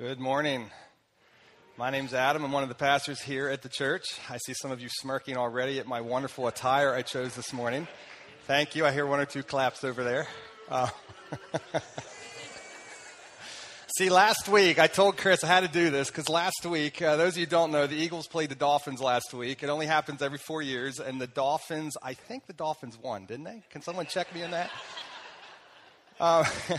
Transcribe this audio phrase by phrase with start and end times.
[0.00, 0.70] Good morning.
[1.76, 2.42] My name's Adam.
[2.42, 4.06] I'm one of the pastors here at the church.
[4.30, 7.86] I see some of you smirking already at my wonderful attire I chose this morning.
[8.46, 8.86] Thank you.
[8.86, 10.26] I hear one or two claps over there.
[10.70, 10.88] Uh,
[13.98, 17.16] see, last week I told Chris I had to do this because last week, uh,
[17.16, 19.62] those of you don't know, the Eagles played the Dolphins last week.
[19.62, 23.44] It only happens every four years, and the Dolphins, I think the Dolphins won, didn't
[23.44, 23.62] they?
[23.68, 24.70] Can someone check me on that?
[26.18, 26.44] Uh,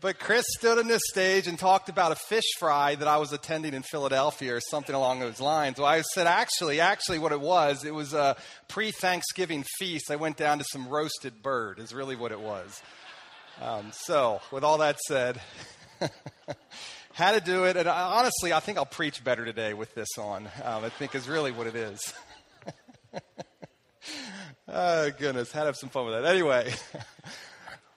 [0.00, 3.34] But Chris stood on this stage and talked about a fish fry that I was
[3.34, 5.78] attending in Philadelphia or something along those lines.
[5.78, 10.10] Well, I said, actually, actually, what it was, it was a pre Thanksgiving feast.
[10.10, 12.80] I went down to some roasted bird, is really what it was.
[13.60, 15.38] Um, so, with all that said,
[17.12, 17.76] how to do it.
[17.76, 21.14] And I, honestly, I think I'll preach better today with this on, um, I think
[21.14, 22.14] is really what it is.
[24.66, 26.24] oh, goodness, had to have some fun with that.
[26.24, 26.72] Anyway.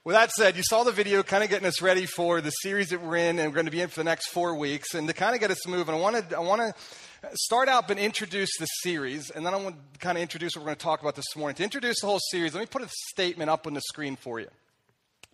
[0.05, 2.89] With that said, you saw the video kind of getting us ready for the series
[2.89, 4.95] that we're in and we're going to be in for the next four weeks.
[4.95, 7.89] And to kind of get us moving, I want to, I want to start out
[7.89, 9.29] and introduce the series.
[9.29, 11.33] And then I want to kind of introduce what we're going to talk about this
[11.37, 11.55] morning.
[11.55, 14.41] To introduce the whole series, let me put a statement up on the screen for
[14.41, 14.49] you.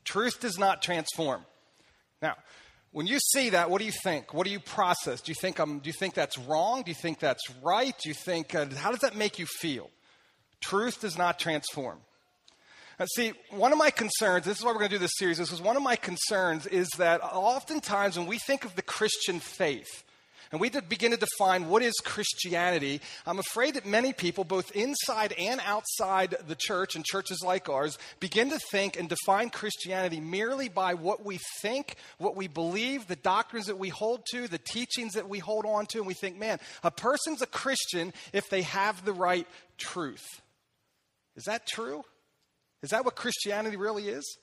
[0.04, 1.44] Truth does not transform.
[2.22, 2.36] Now,
[2.92, 4.36] when you see that, what do you think?
[4.36, 5.22] What do you process?
[5.22, 6.84] Do you think, um, do you think that's wrong?
[6.84, 7.96] Do you think that's right?
[8.04, 9.90] Do you think, uh, how does that make you feel?
[10.62, 11.98] Truth does not transform.
[13.08, 15.54] See, one of my concerns, this is why we're going to do this series, this
[15.54, 20.04] is one of my concerns is that oftentimes when we think of the Christian faith,
[20.52, 25.32] and we begin to define what is Christianity, I'm afraid that many people, both inside
[25.34, 30.68] and outside the church and churches like ours, begin to think and define Christianity merely
[30.68, 35.14] by what we think, what we believe, the doctrines that we hold to, the teachings
[35.14, 38.64] that we hold on to, and we think, man, a person's a Christian if they
[38.64, 40.26] have the right truth.
[41.38, 42.04] Is that true?
[42.82, 44.38] Is that what Christianity really is?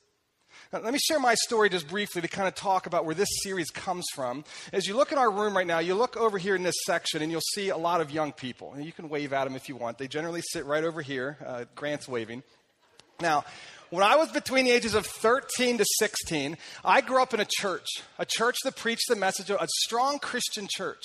[0.73, 3.28] Now, let me share my story just briefly to kind of talk about where this
[3.43, 4.45] series comes from.
[4.73, 7.23] As you look in our room right now, you look over here in this section
[7.23, 8.73] and you'll see a lot of young people.
[8.73, 9.98] And you can wave at them if you want.
[9.98, 11.37] They generally sit right over here.
[11.44, 12.43] Uh, Grant's waving.
[13.21, 13.44] Now,
[13.91, 17.47] when I was between the ages of 13 to 16, I grew up in a
[17.47, 17.87] church,
[18.19, 21.03] a church that preached the message of a strong Christian church.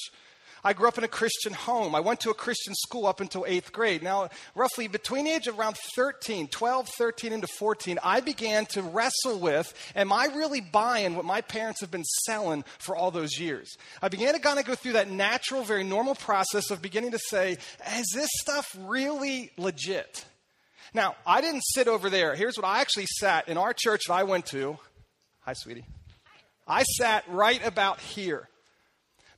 [0.63, 1.95] I grew up in a Christian home.
[1.95, 4.03] I went to a Christian school up until eighth grade.
[4.03, 8.81] Now, roughly between the age of around 13, 12, 13 into 14, I began to
[8.81, 13.39] wrestle with, am I really buying what my parents have been selling for all those
[13.39, 13.75] years?
[14.01, 17.19] I began to kind of go through that natural, very normal process of beginning to
[17.19, 17.57] say,
[17.97, 20.25] is this stuff really legit?
[20.93, 22.35] Now, I didn't sit over there.
[22.35, 24.77] Here's what I actually sat in our church that I went to.
[25.41, 25.85] Hi, sweetie.
[26.67, 28.47] I sat right about here.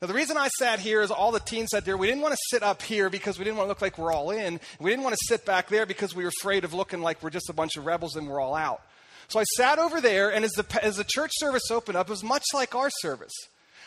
[0.04, 1.96] Now, the reason I sat here is all the teens sat there.
[1.96, 4.12] We didn't want to sit up here because we didn't want to look like we're
[4.12, 4.60] all in.
[4.78, 7.30] We didn't want to sit back there because we were afraid of looking like we're
[7.30, 8.82] just a bunch of rebels and we're all out.
[9.30, 12.10] So I sat over there, and as the, as the church service opened up, it
[12.10, 13.32] was much like our service.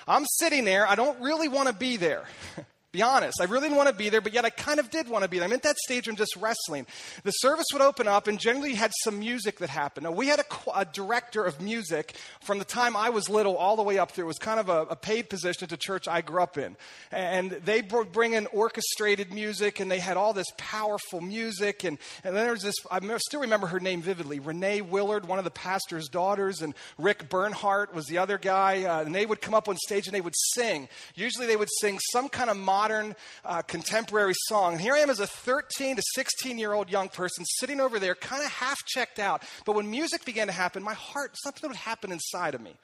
[0.08, 0.88] I'm sitting there.
[0.88, 2.24] I don't really want to be there.
[2.96, 5.06] Be honest, I really didn't want to be there, but yet I kind of did
[5.06, 5.46] want to be there.
[5.46, 6.86] I'm at that stage, I'm just wrestling.
[7.24, 10.04] The service would open up, and generally had some music that happened.
[10.04, 13.76] Now, we had a, a, director of music from the time I was little all
[13.76, 14.24] the way up through.
[14.24, 16.74] It was kind of a, a paid position at the church I grew up in.
[17.12, 21.84] And they bring in orchestrated music, and they had all this powerful music.
[21.84, 25.38] And, and then there was this, I still remember her name vividly Renee Willard, one
[25.38, 28.84] of the pastor's daughters, and Rick Bernhardt was the other guy.
[28.84, 30.88] Uh, and they would come up on stage and they would sing.
[31.14, 34.74] Usually they would sing some kind of modern modern uh, contemporary song.
[34.74, 37.98] And here I am as a 13 to 16 year old young person sitting over
[37.98, 39.42] there, kind of half checked out.
[39.64, 42.76] But when music began to happen, my heart, something would happen inside of me.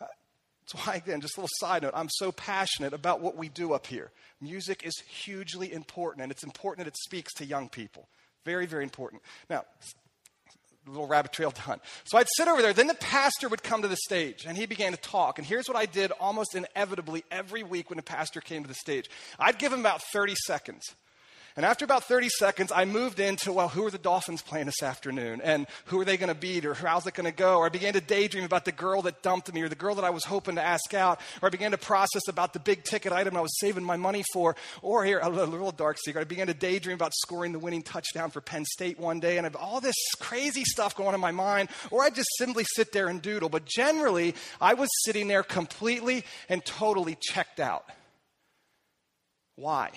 [0.00, 0.06] Uh,
[0.62, 3.72] that's why, again, just a little side note, I'm so passionate about what we do
[3.72, 4.12] up here.
[4.40, 8.06] Music is hugely important, and it's important that it speaks to young people.
[8.44, 9.22] Very, very important.
[9.50, 9.64] Now,
[10.90, 11.80] little rabbit trail done.
[12.04, 12.72] So I'd sit over there.
[12.72, 15.38] Then the pastor would come to the stage and he began to talk.
[15.38, 18.74] And here's what I did almost inevitably every week when the pastor came to the
[18.74, 20.94] stage I'd give him about 30 seconds.
[21.56, 24.82] And after about 30 seconds, I moved into, well, who are the Dolphins playing this
[24.82, 25.40] afternoon?
[25.42, 26.66] And who are they going to beat?
[26.66, 27.56] Or how's it going to go?
[27.56, 30.04] Or I began to daydream about the girl that dumped me or the girl that
[30.04, 31.18] I was hoping to ask out.
[31.40, 34.22] Or I began to process about the big ticket item I was saving my money
[34.34, 34.54] for.
[34.82, 38.30] Or here, a little dark secret, I began to daydream about scoring the winning touchdown
[38.30, 39.38] for Penn State one day.
[39.38, 41.70] And I have all this crazy stuff going on in my mind.
[41.90, 43.48] Or I'd just simply sit there and doodle.
[43.48, 47.86] But generally, I was sitting there completely and totally checked out.
[49.54, 49.92] Why?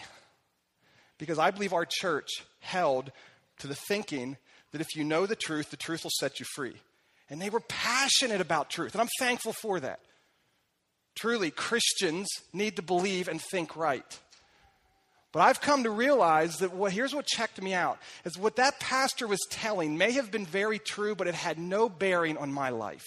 [1.20, 2.30] Because I believe our church
[2.62, 3.12] held
[3.60, 4.38] to the thinking
[4.72, 6.76] that if you know the truth, the truth will set you free.
[7.30, 10.00] And they were passionate about truth, and I'm thankful for that.
[11.16, 14.20] Truly, Christians need to believe and think right.
[15.32, 18.80] But I've come to realize that what, here's what checked me out is what that
[18.80, 22.70] pastor was telling may have been very true, but it had no bearing on my
[22.70, 23.06] life.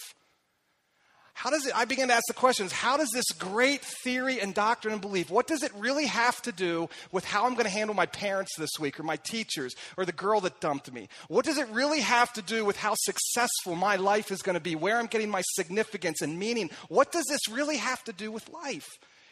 [1.33, 4.53] How does it, I began to ask the questions, how does this great theory and
[4.53, 7.71] doctrine and belief, what does it really have to do with how I'm going to
[7.71, 11.09] handle my parents this week or my teachers or the girl that dumped me?
[11.27, 14.61] What does it really have to do with how successful my life is going to
[14.61, 16.69] be, where I'm getting my significance and meaning?
[16.87, 18.87] What does this really have to do with life?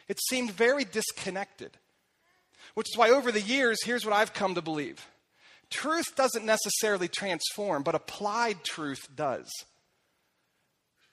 [0.08, 1.76] It seemed very disconnected.
[2.74, 5.06] Which is why over the years, here's what I've come to believe.
[5.70, 9.50] Truth doesn't necessarily transform, but applied truth does.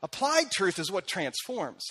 [0.01, 1.83] Applied truth is what transforms.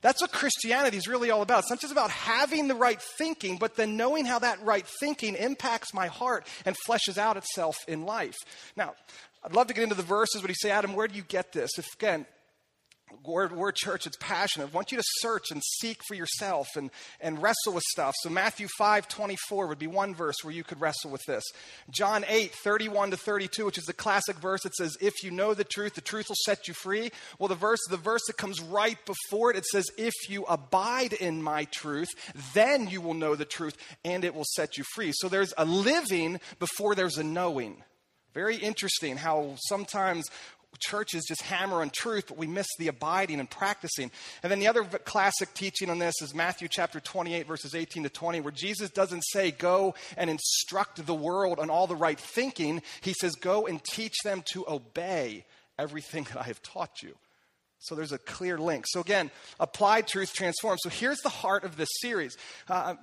[0.00, 1.60] That's what Christianity is really all about.
[1.60, 5.34] It's not just about having the right thinking, but then knowing how that right thinking
[5.34, 8.36] impacts my heart and fleshes out itself in life.
[8.76, 8.94] Now,
[9.42, 11.52] I'd love to get into the verses, but you say, Adam, where do you get
[11.52, 11.70] this?
[11.78, 12.26] If, again,
[13.24, 14.66] we're, we're church that's passionate.
[14.66, 16.90] I want you to search and seek for yourself and,
[17.20, 18.14] and wrestle with stuff.
[18.22, 21.44] So Matthew 5, 24 would be one verse where you could wrestle with this.
[21.90, 25.54] John 8, 31 to 32, which is the classic verse that says, if you know
[25.54, 27.10] the truth, the truth will set you free.
[27.38, 31.12] Well, the verse, the verse that comes right before it, it says, if you abide
[31.12, 32.08] in my truth,
[32.54, 35.12] then you will know the truth and it will set you free.
[35.14, 37.82] So there's a living before there's a knowing.
[38.34, 40.28] Very interesting how sometimes
[40.78, 44.10] churches just hammer on truth, but we miss the abiding and practicing.
[44.42, 48.08] And then the other classic teaching on this is Matthew chapter 28, verses 18 to
[48.08, 52.82] 20, where Jesus doesn't say, Go and instruct the world on all the right thinking.
[53.00, 55.44] He says, Go and teach them to obey
[55.78, 57.14] everything that I have taught you.
[57.80, 58.84] So there's a clear link.
[58.88, 59.30] So again,
[59.60, 60.80] applied truth transforms.
[60.82, 62.36] So here's the heart of this series.
[62.68, 62.96] Uh,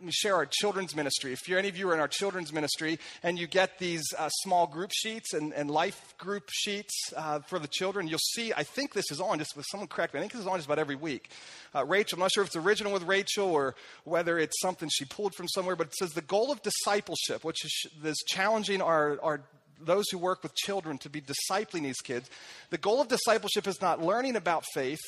[0.00, 1.32] me share our children's ministry.
[1.32, 4.66] If any of you are in our children's ministry and you get these uh, small
[4.66, 8.92] group sheets and, and life group sheets uh, for the children, you'll see, I think
[8.92, 10.78] this is on, just with someone correct me, I think this is on just about
[10.78, 11.30] every week.
[11.74, 13.74] Uh, Rachel, I'm not sure if it's original with Rachel or
[14.04, 17.64] whether it's something she pulled from somewhere, but it says the goal of discipleship, which
[17.64, 19.40] is, is challenging our, our
[19.80, 22.28] those who work with children to be discipling these kids.
[22.70, 24.98] The goal of discipleship is not learning about faith,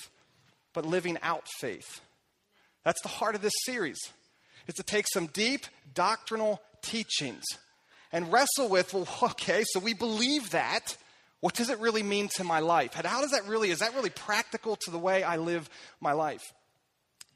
[0.72, 2.00] but living out faith.
[2.84, 3.98] That's the heart of this series
[4.70, 7.44] is to take some deep doctrinal teachings
[8.12, 10.96] and wrestle with, well, okay, so we believe that.
[11.40, 12.92] What does it really mean to my life?
[12.92, 15.68] How does that really, is that really practical to the way I live
[16.00, 16.42] my life?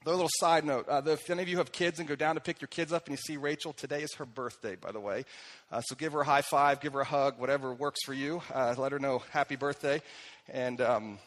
[0.05, 2.41] A little side note uh, if any of you have kids and go down to
[2.41, 5.25] pick your kids up and you see Rachel, today is her birthday, by the way.
[5.71, 8.43] Uh, so give her a high five, give her a hug, whatever works for you.
[8.53, 9.99] Uh, let her know happy birthday.
[10.47, 11.17] And um,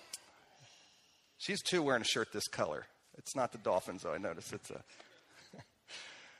[1.39, 2.87] she's too wearing a shirt this color.
[3.17, 4.53] It's not the Dolphins, though, I notice.
[4.53, 4.81] It's a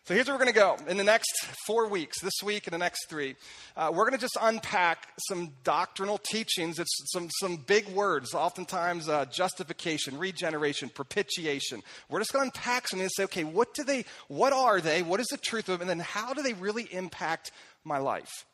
[0.09, 1.31] so here's where we're going to go in the next
[1.67, 3.37] four weeks, this week and the next three.
[3.77, 6.79] Uh, we're going to just unpack some doctrinal teachings.
[6.79, 11.83] It's some, some big words, oftentimes uh, justification, regeneration, propitiation.
[12.09, 15.03] We're just going to unpack some and say, okay, what do they, what are they?
[15.03, 15.91] What is the truth of them?
[15.91, 17.51] And then how do they really impact
[17.85, 18.47] my life?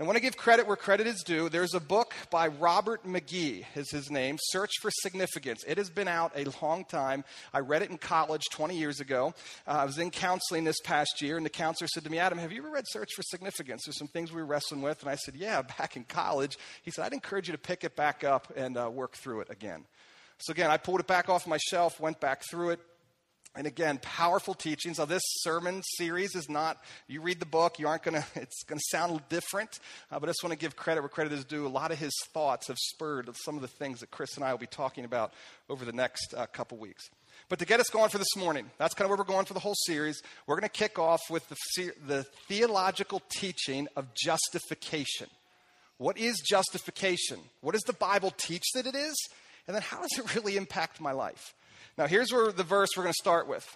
[0.00, 1.48] I want to give credit where credit is due.
[1.48, 5.64] There's a book by Robert McGee, is his name, Search for Significance.
[5.66, 7.24] It has been out a long time.
[7.52, 9.34] I read it in college 20 years ago.
[9.66, 12.38] Uh, I was in counseling this past year, and the counselor said to me, Adam,
[12.38, 13.86] have you ever read Search for Significance?
[13.86, 15.00] There's some things we were wrestling with.
[15.00, 16.56] And I said, Yeah, back in college.
[16.84, 19.50] He said, I'd encourage you to pick it back up and uh, work through it
[19.50, 19.84] again.
[20.38, 22.80] So again, I pulled it back off my shelf, went back through it,
[23.56, 24.98] and again, powerful teachings.
[24.98, 26.78] Now, this sermon series is not,
[27.08, 29.80] you read the book, you aren't going to, it's going to sound different,
[30.10, 31.66] uh, but I just want to give credit where credit is due.
[31.66, 34.52] A lot of his thoughts have spurred some of the things that Chris and I
[34.52, 35.32] will be talking about
[35.68, 37.08] over the next uh, couple weeks.
[37.48, 39.54] But to get us going for this morning, that's kind of where we're going for
[39.54, 40.22] the whole series.
[40.46, 45.28] We're going to kick off with the, the theological teaching of justification.
[45.96, 47.38] What is justification?
[47.60, 49.16] What does the Bible teach that it is?
[49.66, 51.54] And then how does it really impact my life?
[51.98, 53.66] Now, here's where the verse we're going to start with.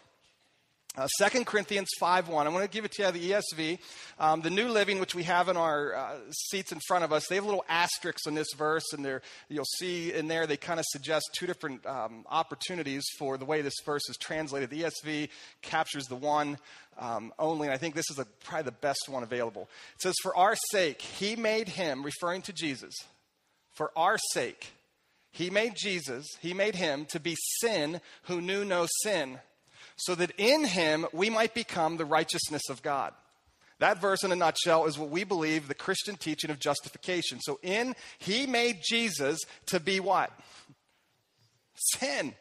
[0.97, 2.47] Uh, 2 Corinthians 5.1.
[2.47, 3.79] I'm going to give it to you the ESV.
[4.21, 7.27] Um, the New Living, which we have in our uh, seats in front of us,
[7.27, 10.87] they have little asterisks on this verse, and you'll see in there they kind of
[10.91, 14.71] suggest two different um, opportunities for the way this verse is translated.
[14.71, 15.29] The ESV
[15.61, 16.59] captures the one
[16.99, 19.69] um, only, and I think this is a, probably the best one available.
[19.97, 22.95] It says, For our sake, he made him, referring to Jesus,
[23.73, 24.71] for our sake,
[25.33, 29.41] he made Jesus, He made Him to be sin who knew no sin,
[29.97, 33.15] so that in Him we might become the righteousness of God.
[33.79, 37.41] That verse, in a nutshell, is what we believe the Christian teaching of justification.
[37.41, 40.31] So, in He made Jesus to be what?
[41.75, 42.35] Sin.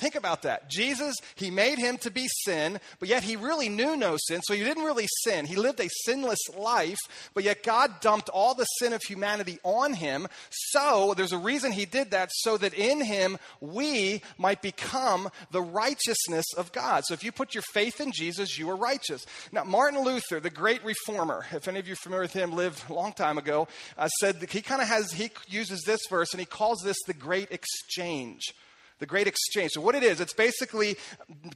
[0.00, 0.70] Think about that.
[0.70, 4.54] Jesus, he made him to be sin, but yet he really knew no sin, so
[4.54, 5.44] he didn't really sin.
[5.44, 6.96] He lived a sinless life,
[7.34, 10.26] but yet God dumped all the sin of humanity on him.
[10.48, 15.60] So there's a reason he did that, so that in him we might become the
[15.60, 17.04] righteousness of God.
[17.04, 19.26] So if you put your faith in Jesus, you are righteous.
[19.52, 22.82] Now, Martin Luther, the great reformer, if any of you are familiar with him, lived
[22.88, 26.40] a long time ago, uh, said he kind of has, he uses this verse and
[26.40, 28.54] he calls this the great exchange
[29.00, 29.72] the great exchange.
[29.72, 30.96] So, what it is, it's basically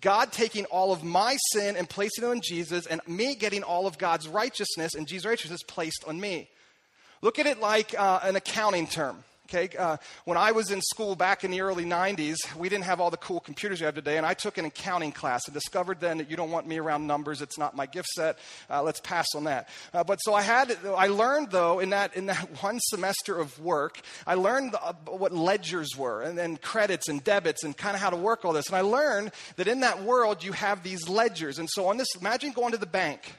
[0.00, 3.86] God taking all of my sin and placing it on Jesus, and me getting all
[3.86, 6.48] of God's righteousness and Jesus' righteousness placed on me.
[7.22, 9.22] Look at it like uh, an accounting term.
[9.46, 12.98] Okay, uh, when I was in school back in the early 90s, we didn't have
[12.98, 16.00] all the cool computers we have today, and I took an accounting class and discovered
[16.00, 17.42] then that you don't want me around numbers.
[17.42, 18.38] It's not my gift set.
[18.70, 19.68] Uh, let's pass on that.
[19.92, 23.58] Uh, but so I had, I learned though in that in that one semester of
[23.60, 28.00] work, I learned uh, what ledgers were, and then credits and debits, and kind of
[28.00, 28.68] how to work all this.
[28.68, 31.58] And I learned that in that world you have these ledgers.
[31.58, 33.34] And so on this, imagine going to the bank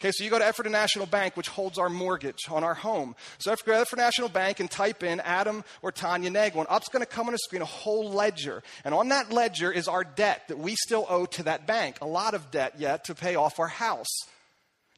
[0.00, 3.16] Okay, so you go to Ephrata National Bank, which holds our mortgage on our home.
[3.38, 6.60] So if you go to Ephrata National Bank and type in Adam or Tanya Nagel,
[6.60, 8.62] and up's going to come on a screen a whole ledger.
[8.84, 12.06] And on that ledger is our debt that we still owe to that bank, a
[12.06, 14.06] lot of debt yet to pay off our house.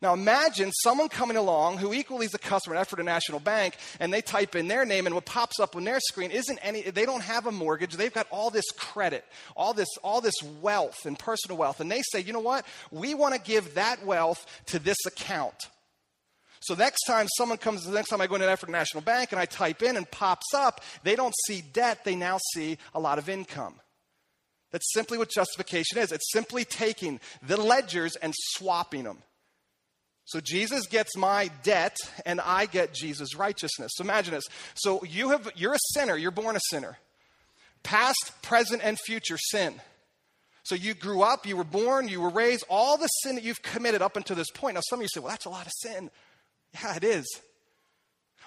[0.02, 4.12] Now imagine someone coming along who equally is a customer at Ephrata National Bank and
[4.12, 7.04] they type in their name and what pops up on their screen isn't any, they
[7.04, 7.95] don't have a mortgage.
[7.95, 11.80] They've got all this credit, all this, all this wealth and personal wealth.
[11.80, 12.64] And they say, you know what?
[12.90, 15.69] We want to give that wealth to this account.
[16.61, 19.40] So next time someone comes, the next time I go into Ephrata National Bank and
[19.40, 23.19] I type in and pops up, they don't see debt, they now see a lot
[23.19, 23.75] of income.
[24.71, 26.11] That's simply what justification is.
[26.11, 29.19] It's simply taking the ledgers and swapping them.
[30.31, 33.91] So Jesus gets my debt and I get Jesus' righteousness.
[33.97, 34.45] So imagine this.
[34.75, 36.99] So you have you're a sinner, you're born a sinner.
[37.83, 39.75] Past, present, and future sin.
[40.63, 43.61] So you grew up, you were born, you were raised, all the sin that you've
[43.63, 44.75] committed up until this point.
[44.75, 46.13] Now some of you say, well, that's a lot of sin.
[46.75, 47.27] Yeah, it is.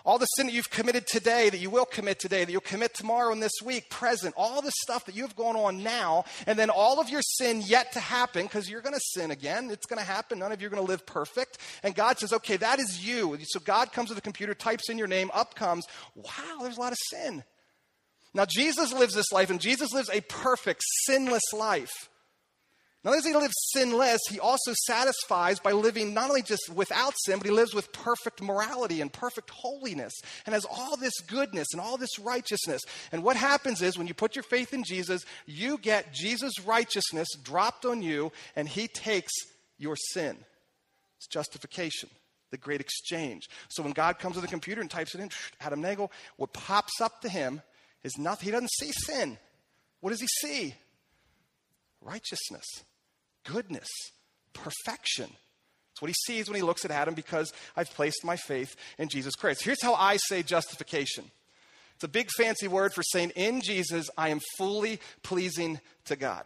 [0.05, 2.93] All the sin that you've committed today, that you will commit today, that you'll commit
[2.93, 6.69] tomorrow and this week, present, all the stuff that you've gone on now, and then
[6.69, 9.69] all of your sin yet to happen, because you're going to sin again.
[9.72, 10.39] It's going to happen.
[10.39, 11.57] None of you are going to live perfect.
[11.83, 13.38] And God says, okay, that is you.
[13.43, 16.81] So God comes to the computer, types in your name, up comes, wow, there's a
[16.81, 17.43] lot of sin.
[18.33, 22.10] Now, Jesus lives this life, and Jesus lives a perfect, sinless life.
[23.03, 27.13] Not only does he live sinless, he also satisfies by living not only just without
[27.25, 30.13] sin, but he lives with perfect morality and perfect holiness
[30.45, 32.81] and has all this goodness and all this righteousness.
[33.12, 37.27] And what happens is when you put your faith in Jesus, you get Jesus' righteousness
[37.43, 39.33] dropped on you, and he takes
[39.77, 40.38] your sin.
[41.17, 42.07] It's justification,
[42.51, 43.50] the great exchange.
[43.67, 45.29] So when God comes to the computer and types it in,
[45.60, 47.62] Adam Nagel, what pops up to him
[48.01, 48.45] is nothing.
[48.45, 49.38] He doesn't see sin.
[50.00, 50.74] What does he see?
[52.01, 52.65] Righteousness
[53.46, 53.88] goodness,
[54.54, 55.30] perfection.
[55.92, 59.10] It's what he sees when he looks at Adam because I've placed my faith in
[59.10, 59.64] Jesus Christ.
[59.64, 61.26] Here's how I say justification
[61.96, 66.44] it's a big fancy word for saying, in Jesus, I am fully pleasing to God.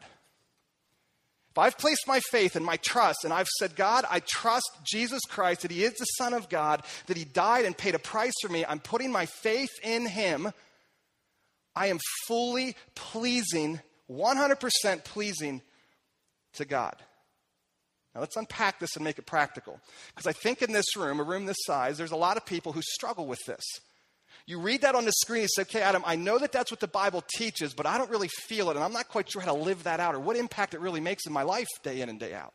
[1.52, 5.22] If I've placed my faith and my trust, and I've said, God, I trust Jesus
[5.28, 8.34] Christ, that He is the Son of God, that He died and paid a price
[8.42, 10.52] for me, I'm putting my faith in Him,
[11.76, 13.80] I am fully pleasing,
[14.12, 15.62] 100% pleasing
[16.58, 16.96] to God.
[18.14, 19.80] Now, let's unpack this and make it practical.
[20.10, 22.72] Because I think in this room, a room this size, there's a lot of people
[22.72, 23.64] who struggle with this.
[24.48, 26.80] You read that on the screen, you say, okay, Adam, I know that that's what
[26.80, 29.54] the Bible teaches, but I don't really feel it, and I'm not quite sure how
[29.54, 32.08] to live that out or what impact it really makes in my life day in
[32.08, 32.54] and day out.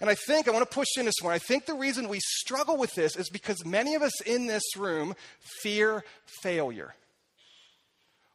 [0.00, 1.32] And I think, I want to push in this one.
[1.32, 4.76] I think the reason we struggle with this is because many of us in this
[4.76, 5.14] room
[5.62, 6.04] fear
[6.42, 6.94] failure.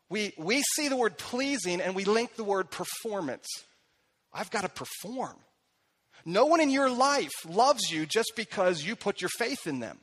[0.10, 3.48] We, we see the word pleasing and we link the word performance.
[4.36, 5.38] I've got to perform.
[6.26, 9.98] No one in your life loves you just because you put your faith in them.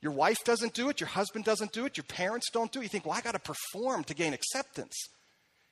[0.00, 2.84] Your wife doesn't do it, your husband doesn't do it, your parents don't do it.
[2.84, 4.96] You think, well, I got to perform to gain acceptance.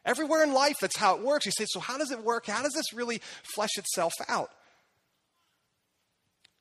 [0.05, 1.47] Everywhere in life, that's how it works.
[1.47, 2.47] You say, so how does it work?
[2.47, 3.23] How does this really
[3.55, 4.51] flesh itself out?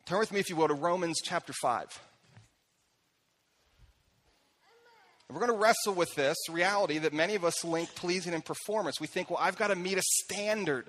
[0.06, 2.02] Turn with me, if you will, to Romans chapter 5.
[5.30, 9.02] We're going to wrestle with this reality that many of us link pleasing and performance.
[9.02, 10.88] We think, well, I've got to meet a standard.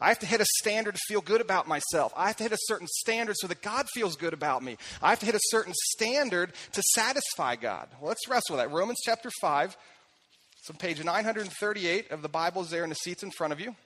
[0.00, 2.12] I have to hit a standard to feel good about myself.
[2.16, 4.78] I have to hit a certain standard so that God feels good about me.
[5.02, 7.88] I have to hit a certain standard to satisfy God.
[8.00, 8.74] Well, let's wrestle with that.
[8.74, 9.76] Romans chapter 5.
[10.58, 13.60] It's on page 938 of the Bible is there in the seats in front of
[13.60, 13.76] you.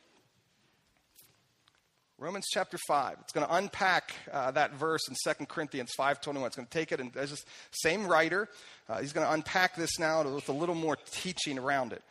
[2.20, 3.16] Romans chapter 5.
[3.20, 6.46] It's going to unpack uh, that verse in 2 Corinthians 5.21.
[6.46, 8.48] It's going to take it, and there's the same writer.
[8.88, 12.02] Uh, he's going to unpack this now with a little more teaching around it.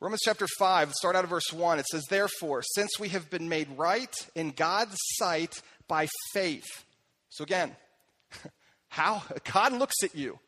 [0.00, 1.78] Romans chapter 5, start out of verse 1.
[1.78, 6.66] It says, Therefore, since we have been made right in God's sight by faith.
[7.28, 7.76] So again,
[8.88, 9.22] how
[9.52, 10.40] God looks at you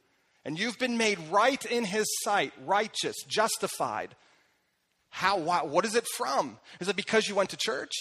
[0.44, 4.16] and you've been made right in his sight, righteous, justified.
[5.10, 6.58] How, why, what is it from?
[6.80, 7.92] Is it because you went to church?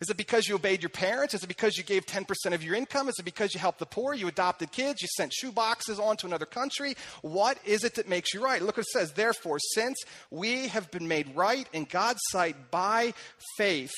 [0.00, 1.32] Is it because you obeyed your parents?
[1.32, 3.08] Is it because you gave 10% of your income?
[3.08, 4.12] Is it because you helped the poor?
[4.12, 5.00] You adopted kids?
[5.00, 6.96] You sent shoe boxes on to another country?
[7.22, 8.60] What is it that makes you right?
[8.60, 9.12] Look what it says.
[9.12, 9.96] Therefore, since
[10.30, 13.14] we have been made right in God's sight by
[13.56, 13.94] faith,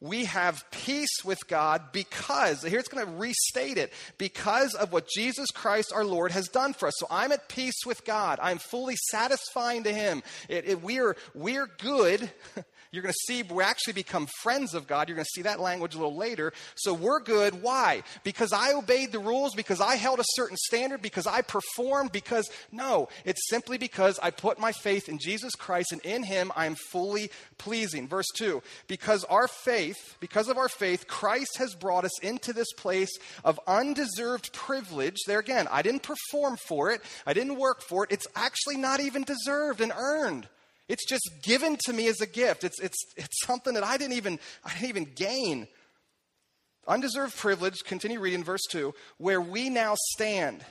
[0.00, 5.08] we have peace with God because, here it's going to restate it, because of what
[5.08, 6.94] Jesus Christ our Lord has done for us.
[6.98, 8.38] So I'm at peace with God.
[8.40, 10.22] I'm fully satisfying to Him.
[10.48, 12.30] It, it, we're, we're good.
[12.90, 15.08] You're going to see we actually become friends of God.
[15.08, 16.52] You're going to see that language a little later.
[16.74, 17.62] So we're good.
[17.62, 18.02] Why?
[18.24, 22.50] Because I obeyed the rules, because I held a certain standard, because I performed, because
[22.72, 26.66] no, it's simply because I put my faith in Jesus Christ and in Him I
[26.66, 28.08] am fully pleasing.
[28.08, 32.72] Verse 2 Because our faith, because of our faith, Christ has brought us into this
[32.76, 33.10] place
[33.44, 35.16] of undeserved privilege.
[35.26, 38.12] There again, I didn't perform for it, I didn't work for it.
[38.12, 40.48] It's actually not even deserved and earned.
[40.88, 42.64] It's just given to me as a gift.
[42.64, 45.68] It's, it's, it's something that I didn't even, I didn't even gain.
[46.86, 50.64] Undeserved privilege, continue reading verse 2, where we now stand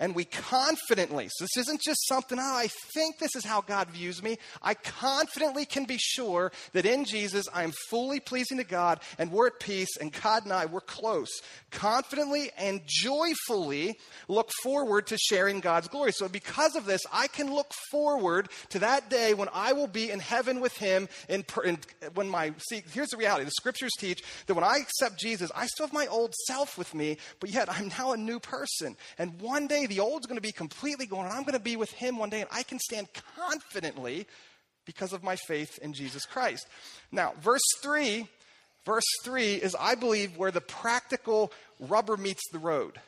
[0.00, 3.88] and we confidently, so this isn't just something, oh, I think this is how God
[3.90, 4.38] views me.
[4.62, 9.48] I confidently can be sure that in Jesus I'm fully pleasing to God and we're
[9.48, 11.28] at peace and God and I, we're close.
[11.70, 16.12] Confidently and joyfully look forward to sharing God's glory.
[16.12, 20.10] So because of this, I can look forward to that day when I will be
[20.10, 21.08] in heaven with Him.
[21.28, 21.78] In, in,
[22.14, 23.44] when my, see, here's the reality.
[23.44, 26.94] The scriptures teach that when I accept Jesus, I still have my old self with
[26.94, 28.96] me, but yet I'm now a new person.
[29.18, 31.76] And one day the old's going to be completely gone, and I'm going to be
[31.76, 34.26] with him one day, and I can stand confidently
[34.84, 36.66] because of my faith in Jesus Christ.
[37.12, 38.26] Now, verse 3,
[38.84, 43.00] verse 3 is, I believe, where the practical rubber meets the road.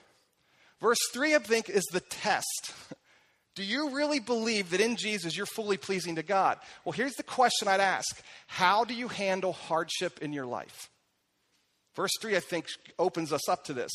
[0.81, 2.75] Verse 3, I think, is the test.
[3.55, 6.59] Do you really believe that in Jesus you're fully pleasing to God?
[6.85, 10.89] Well, here's the question I'd ask How do you handle hardship in your life?
[11.95, 12.67] Verse 3, I think,
[12.99, 13.93] opens us up to this.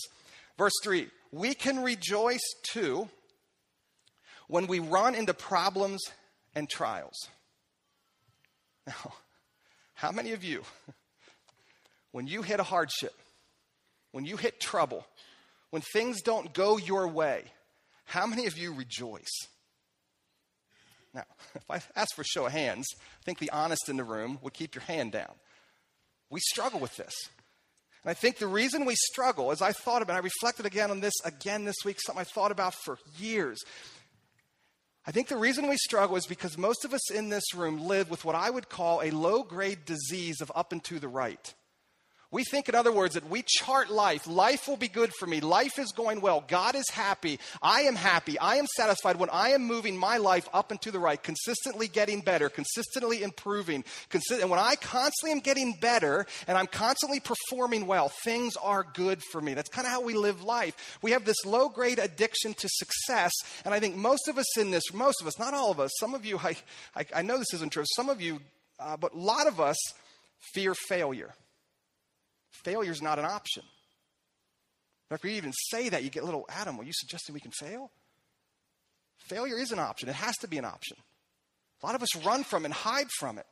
[0.57, 3.09] Verse 3 we can rejoice too
[4.47, 6.01] when we run into problems
[6.55, 7.29] and trials.
[8.87, 9.13] Now,
[9.95, 10.63] how many of you,
[12.13, 13.13] when you hit a hardship,
[14.11, 15.05] when you hit trouble,
[15.71, 17.43] when things don't go your way,
[18.05, 19.47] how many of you rejoice?
[21.13, 24.03] Now, if I ask for a show of hands, I think the honest in the
[24.03, 25.33] room would keep your hand down.
[26.29, 27.13] We struggle with this.
[28.07, 31.01] And I think the reason we struggle, as I thought about, I reflected again on
[31.01, 33.61] this again this week, something I thought about for years.
[35.05, 38.09] I think the reason we struggle is because most of us in this room live
[38.09, 41.53] with what I would call a low grade disease of up and to the right.
[42.29, 44.27] We think, in other words, that we chart life.
[44.27, 45.39] Life will be good for me.
[45.39, 46.43] Life is going well.
[46.45, 47.39] God is happy.
[47.61, 48.37] I am happy.
[48.37, 51.87] I am satisfied when I am moving my life up and to the right, consistently
[51.87, 53.85] getting better, consistently improving.
[54.11, 59.23] And when I constantly am getting better and I'm constantly performing well, things are good
[59.31, 59.53] for me.
[59.53, 60.99] That's kind of how we live life.
[61.01, 63.31] We have this low grade addiction to success.
[63.63, 65.91] And I think most of us in this, most of us, not all of us,
[65.97, 66.57] some of you, I,
[66.93, 68.41] I, I know this isn't true, some of you,
[68.81, 69.77] uh, but a lot of us
[70.53, 71.33] fear failure.
[72.63, 73.63] Failure is not an option.
[75.09, 77.91] If we even say that, you get little, Adam, are you suggesting we can fail?
[79.17, 80.09] Failure is an option.
[80.09, 80.97] It has to be an option.
[81.81, 83.45] A lot of us run from and hide from it.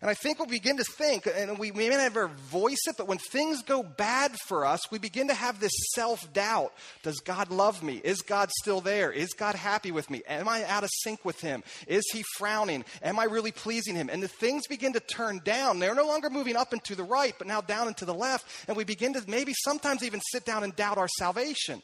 [0.00, 3.18] And I think we'll begin to think, and we may never voice it, but when
[3.18, 6.72] things go bad for us, we begin to have this self doubt.
[7.02, 8.00] Does God love me?
[8.02, 9.12] Is God still there?
[9.12, 10.22] Is God happy with me?
[10.26, 11.62] Am I out of sync with Him?
[11.86, 12.84] Is He frowning?
[13.02, 14.08] Am I really pleasing Him?
[14.10, 15.78] And the things begin to turn down.
[15.78, 18.14] They're no longer moving up and to the right, but now down and to the
[18.14, 18.46] left.
[18.68, 21.82] And we begin to maybe sometimes even sit down and doubt our salvation.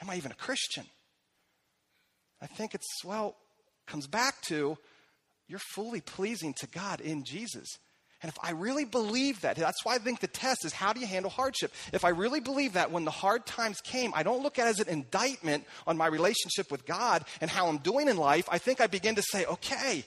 [0.00, 0.84] Am I even a Christian?
[2.40, 3.36] I think it's, well,
[3.86, 4.76] comes back to
[5.48, 7.68] you're fully pleasing to God in Jesus.
[8.22, 11.00] And if I really believe that, that's why I think the test is how do
[11.00, 11.72] you handle hardship?
[11.92, 14.70] If I really believe that when the hard times came, I don't look at it
[14.70, 18.48] as an indictment on my relationship with God and how I'm doing in life.
[18.50, 20.04] I think I begin to say, okay,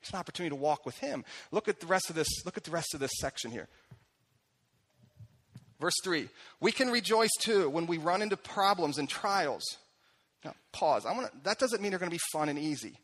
[0.00, 1.24] it's an opportunity to walk with Him.
[1.52, 3.68] Look at the rest of this, look at the rest of this section here.
[5.78, 6.28] Verse 3
[6.60, 9.62] We can rejoice too when we run into problems and trials.
[10.44, 11.04] Now, pause.
[11.04, 12.96] I wanna, that doesn't mean they're going to be fun and easy.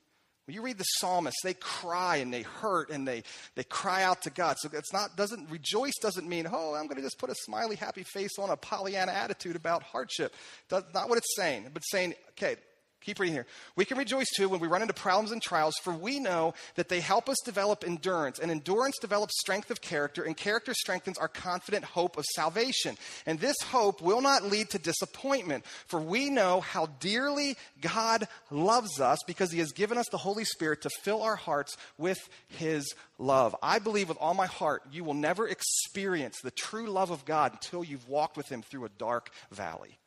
[0.46, 3.22] When you read the psalmists, they cry and they hurt and they,
[3.54, 4.56] they cry out to God.
[4.58, 7.76] So it's not, doesn't, rejoice doesn't mean, oh, I'm going to just put a smiley,
[7.76, 10.34] happy face on a Pollyanna attitude about hardship.
[10.68, 11.70] That's not what it's saying.
[11.72, 12.56] But saying, okay,
[13.04, 13.46] Keep reading here.
[13.76, 16.88] We can rejoice too when we run into problems and trials, for we know that
[16.88, 21.28] they help us develop endurance, and endurance develops strength of character, and character strengthens our
[21.28, 22.96] confident hope of salvation.
[23.26, 28.98] And this hope will not lead to disappointment, for we know how dearly God loves
[29.00, 32.94] us because He has given us the Holy Spirit to fill our hearts with His
[33.18, 33.54] love.
[33.62, 37.52] I believe with all my heart you will never experience the true love of God
[37.52, 39.98] until you've walked with Him through a dark valley.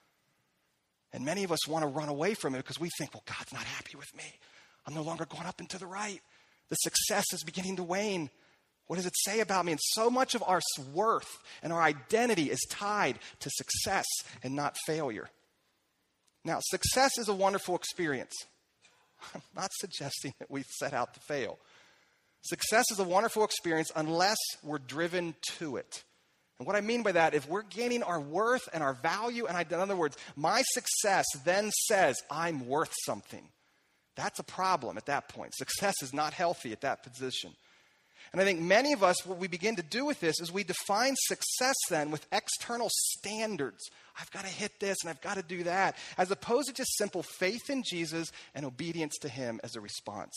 [1.18, 3.52] And many of us want to run away from it because we think, well, God's
[3.52, 4.36] not happy with me.
[4.86, 6.22] I'm no longer going up and to the right.
[6.70, 8.30] The success is beginning to wane.
[8.86, 9.72] What does it say about me?
[9.72, 10.62] And so much of our
[10.94, 14.06] worth and our identity is tied to success
[14.44, 15.28] and not failure.
[16.46, 18.36] Now, success is a wonderful experience.
[19.34, 21.58] I'm not suggesting that we set out to fail.
[22.44, 26.04] Success is a wonderful experience unless we're driven to it.
[26.60, 29.56] And what I mean by that, if we're gaining our worth and our value, and
[29.56, 33.48] I, in other words, my success then says I'm worth something,
[34.16, 35.54] that's a problem at that point.
[35.56, 37.52] Success is not healthy at that position.
[38.34, 40.64] And I think many of us, what we begin to do with this is we
[40.64, 43.80] define success then with external standards.
[44.20, 46.98] I've got to hit this and I've got to do that, as opposed to just
[46.98, 50.34] simple faith in Jesus and obedience to Him as a response.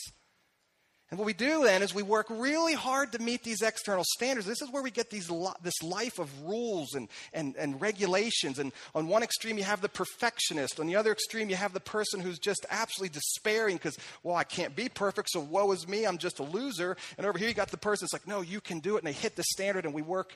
[1.11, 4.47] And what we do then is we work really hard to meet these external standards.
[4.47, 5.29] This is where we get these,
[5.61, 8.59] this life of rules and, and, and regulations.
[8.59, 10.79] And on one extreme, you have the perfectionist.
[10.79, 14.45] On the other extreme, you have the person who's just absolutely despairing because, well, I
[14.45, 16.95] can't be perfect, so woe is me, I'm just a loser.
[17.17, 18.99] And over here, you got the person that's like, no, you can do it.
[18.99, 20.33] And they hit the standard, and we work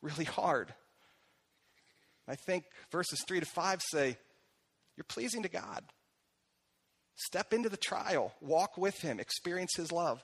[0.00, 0.72] really hard.
[2.26, 4.16] I think verses 3 to 5 say,
[4.96, 5.84] you're pleasing to God.
[7.16, 10.22] Step into the trial, walk with him, experience his love.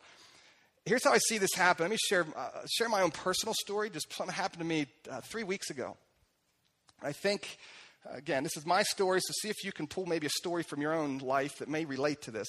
[0.85, 1.85] Here's how I see this happen.
[1.85, 3.89] Let me share, uh, share my own personal story.
[3.89, 5.97] Just something happened to me uh, three weeks ago.
[7.03, 7.57] I think,
[8.13, 10.81] again, this is my story, so see if you can pull maybe a story from
[10.81, 12.49] your own life that may relate to this.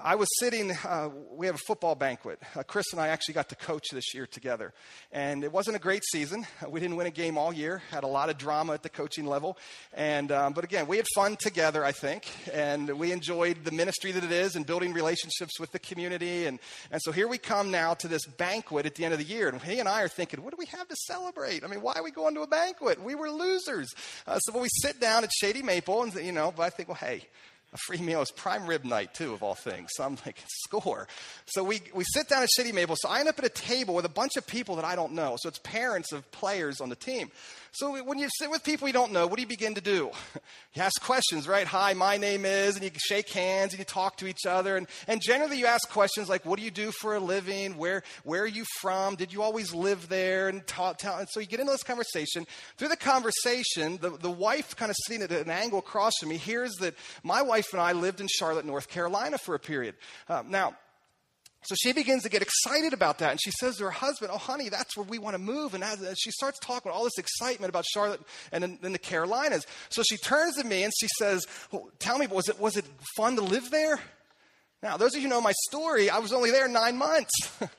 [0.00, 2.40] I was sitting, uh, we have a football banquet.
[2.56, 4.72] Uh, Chris and I actually got to coach this year together.
[5.12, 6.46] And it wasn't a great season.
[6.66, 9.26] We didn't win a game all year, had a lot of drama at the coaching
[9.26, 9.58] level.
[9.92, 12.26] And, um, but again, we had fun together, I think.
[12.54, 16.46] And we enjoyed the ministry that it is and building relationships with the community.
[16.46, 16.58] And,
[16.90, 19.50] and so here we come now to this banquet at the end of the year.
[19.50, 21.64] And he and I are thinking, what do we have to celebrate?
[21.64, 23.02] I mean, why are we going to a banquet?
[23.02, 23.92] We were losers.
[24.26, 26.96] Uh, so we sit down at Shady Maple and, you know, but I think, well,
[26.96, 27.26] hey,
[27.72, 28.20] a free meal.
[28.20, 29.88] is prime rib night, too, of all things.
[29.94, 31.08] So I'm like, score.
[31.46, 32.96] So we, we sit down at Shady Maple.
[32.98, 35.12] So I end up at a table with a bunch of people that I don't
[35.12, 35.36] know.
[35.38, 37.30] So it's parents of players on the team.
[37.74, 40.10] So when you sit with people you don't know, what do you begin to do?
[40.74, 41.66] You ask questions, right?
[41.66, 44.78] Hi, my name is, and you shake hands and you talk to each other.
[44.78, 47.76] And, and generally you ask questions like, what do you do for a living?
[47.76, 49.14] Where, where are you from?
[49.16, 50.48] Did you always live there?
[50.48, 52.46] And, and so you get into this conversation.
[52.78, 56.38] Through the conversation, the, the wife kind of sitting at an angle across from me
[56.38, 59.94] hears that my wife and I lived in Charlotte, North Carolina for a period.
[60.28, 60.76] Uh, now,
[61.64, 63.30] so she begins to get excited about that.
[63.30, 65.74] And she says to her husband, Oh, honey, that's where we want to move.
[65.74, 68.20] And as, as she starts talking all this excitement about Charlotte
[68.50, 69.64] and in, the Carolinas.
[69.90, 72.84] So she turns to me and she says, well, Tell me, was it, was it
[73.16, 74.00] fun to live there?
[74.82, 77.30] Now, those of you who know my story, I was only there nine months.
[77.60, 77.70] and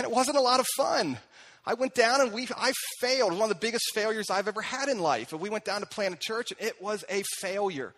[0.00, 1.18] it wasn't a lot of fun.
[1.66, 3.32] I went down and we, I failed.
[3.32, 5.32] One of the biggest failures I've ever had in life.
[5.32, 7.94] And we went down to plant a church and it was a failure.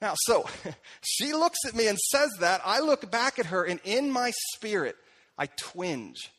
[0.00, 0.48] Now, so
[1.02, 2.60] she looks at me and says that.
[2.64, 4.96] I look back at her, and in my spirit,
[5.36, 6.30] I twinge.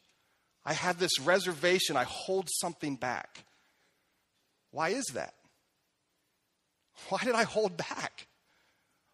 [0.66, 1.98] I have this reservation.
[1.98, 3.44] I hold something back.
[4.72, 5.34] Why is that?
[7.10, 8.28] Why did I hold back?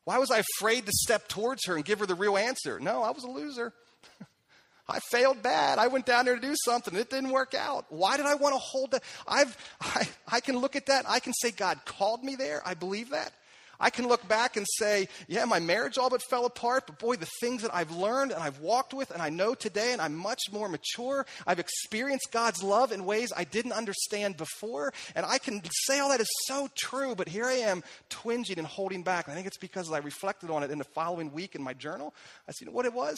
[0.04, 2.80] Why was I afraid to step towards her and give her the real answer?
[2.80, 3.74] No, I was a loser.
[4.88, 5.80] I failed bad.
[5.80, 6.96] I went down there to do something.
[6.96, 7.86] It didn't work out.
[7.90, 9.04] Why did I want to hold that?
[9.28, 11.06] I've, I, I can look at that.
[11.10, 12.62] I can say God called me there.
[12.64, 13.32] I believe that.
[13.80, 17.16] I can look back and say, yeah, my marriage all but fell apart, but boy,
[17.16, 20.16] the things that I've learned and I've walked with and I know today and I'm
[20.16, 21.26] much more mature.
[21.46, 24.94] I've experienced God's love in ways I didn't understand before.
[25.16, 28.68] And I can say all that is so true, but here I am twinging and
[28.68, 29.26] holding back.
[29.26, 31.74] And I think it's because I reflected on it in the following week in my
[31.74, 32.14] journal.
[32.48, 33.18] I see what it was.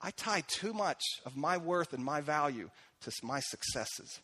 [0.00, 2.70] I tied too much of my worth and my value
[3.02, 4.20] to my successes.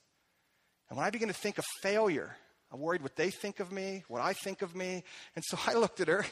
[0.89, 2.37] And when I begin to think of failure,
[2.73, 5.05] I'm worried what they think of me, what I think of me.
[5.35, 6.25] And so I looked at her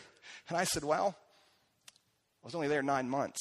[0.48, 1.14] and I said, Well,
[2.42, 3.40] I was only there nine months.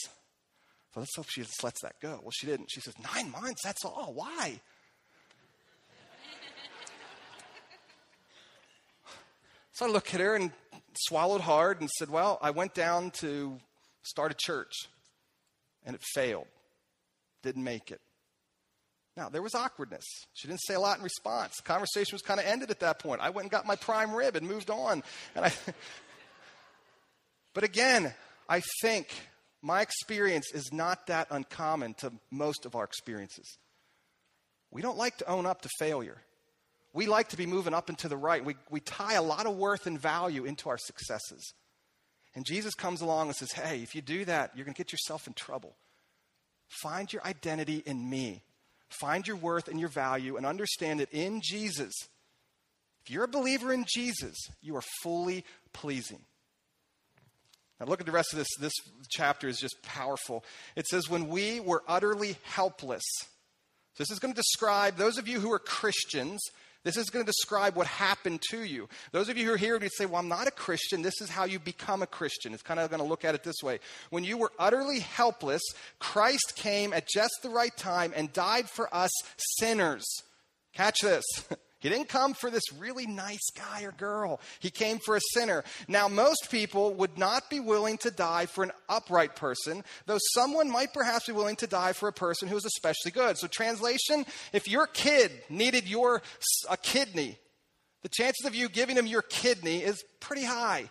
[0.93, 2.19] So let's hope she just lets that go.
[2.21, 2.69] Well, she didn't.
[2.71, 3.63] She says, Nine months?
[3.63, 4.13] That's all.
[4.13, 4.51] Why?
[9.71, 10.51] so I looked at her and
[10.95, 13.59] swallowed hard and said, Well, I went down to
[14.03, 14.73] start a church
[15.83, 16.45] and it failed.
[17.41, 18.01] Didn't make it.
[19.15, 20.05] Now, there was awkwardness.
[20.33, 21.57] She didn't say a lot in response.
[21.57, 23.21] The conversation was kind of ended at that point.
[23.21, 25.03] I went and got my prime rib and moved on.
[25.35, 25.53] And I,
[27.53, 28.13] But again,
[28.49, 29.07] I think
[29.61, 33.57] my experience is not that uncommon to most of our experiences.
[34.71, 36.17] We don't like to own up to failure.
[36.93, 38.43] We like to be moving up and to the right.
[38.43, 41.53] We, we tie a lot of worth and value into our successes.
[42.35, 44.91] And Jesus comes along and says, Hey, if you do that, you're going to get
[44.91, 45.75] yourself in trouble.
[46.67, 48.43] Find your identity in me.
[48.99, 51.93] Find your worth and your value and understand that in Jesus,
[53.03, 56.21] if you're a believer in Jesus, you are fully pleasing.
[57.79, 58.47] Now, look at the rest of this.
[58.59, 58.73] This
[59.09, 60.45] chapter is just powerful.
[60.75, 63.03] It says, When we were utterly helpless.
[63.95, 66.41] So this is going to describe those of you who are Christians
[66.83, 68.89] this is going to describe what happened to you.
[69.11, 71.01] Those of you who are here, you say, Well, I'm not a Christian.
[71.01, 72.53] This is how you become a Christian.
[72.53, 73.79] It's kind of going to look at it this way.
[74.09, 75.61] When you were utterly helpless,
[75.99, 79.11] Christ came at just the right time and died for us
[79.59, 80.05] sinners.
[80.73, 81.23] Catch this.
[81.83, 84.39] He didn't come for this really nice guy or girl.
[84.61, 85.65] He came for a sinner.
[85.89, 90.71] Now, most people would not be willing to die for an upright person, though someone
[90.71, 93.37] might perhaps be willing to die for a person who is especially good.
[93.37, 96.21] So, translation if your kid needed your
[96.69, 97.37] a kidney,
[98.01, 100.89] the chances of you giving him your kidney is pretty high.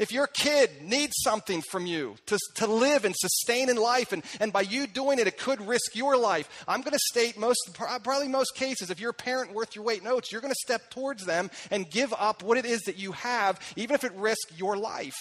[0.00, 4.24] If your kid needs something from you to, to live and sustain in life, and,
[4.40, 7.74] and by you doing it, it could risk your life, I'm going to state most,
[7.74, 10.64] probably most cases, if you're a parent worth your weight in oats, you're going to
[10.64, 14.12] step towards them and give up what it is that you have, even if it
[14.14, 15.18] risks your life.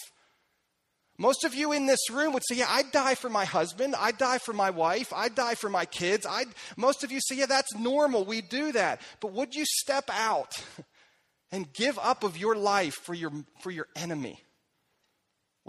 [1.18, 3.96] Most of you in this room would say, Yeah, I'd die for my husband.
[4.00, 5.12] I'd die for my wife.
[5.14, 6.26] I'd die for my kids.
[6.26, 8.24] I'd, most of you say, Yeah, that's normal.
[8.24, 9.02] We do that.
[9.20, 10.64] But would you step out
[11.52, 14.42] and give up of your life for your, for your enemy?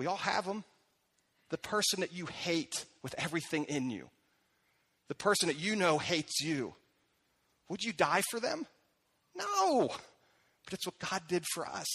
[0.01, 0.65] We all have them.
[1.51, 4.09] The person that you hate with everything in you,
[5.09, 6.75] the person that you know hates you.
[7.69, 8.67] Would you die for them?
[9.37, 9.91] No.
[10.65, 11.87] But it's what God did for us.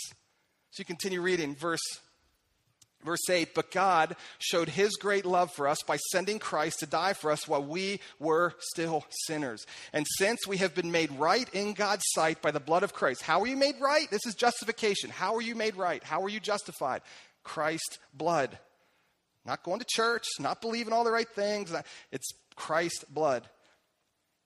[0.69, 1.81] So you continue reading verse
[3.05, 7.13] Verse 8, but God showed his great love for us by sending Christ to die
[7.13, 9.63] for us while we were still sinners.
[9.93, 13.21] And since we have been made right in God's sight by the blood of Christ,
[13.21, 14.09] how are you made right?
[14.09, 15.11] This is justification.
[15.11, 16.03] How are you made right?
[16.03, 17.03] How are you justified?
[17.45, 18.59] Christ's blood.
[19.45, 21.73] Not going to church, not believing all the right things.
[22.11, 23.47] It's Christ's blood.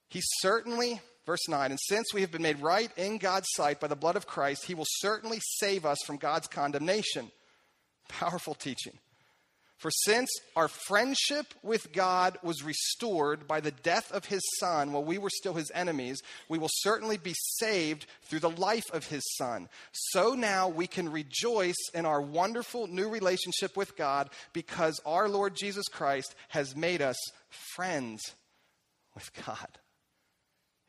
[0.08, 3.86] He certainly, verse 9, and since we have been made right in God's sight by
[3.86, 7.30] the blood of Christ, he will certainly save us from God's condemnation.
[8.08, 8.98] Powerful teaching.
[9.80, 15.02] For since our friendship with God was restored by the death of his son while
[15.02, 19.22] we were still his enemies, we will certainly be saved through the life of his
[19.38, 19.70] son.
[19.92, 25.56] So now we can rejoice in our wonderful new relationship with God because our Lord
[25.56, 27.16] Jesus Christ has made us
[27.74, 28.20] friends
[29.14, 29.78] with God.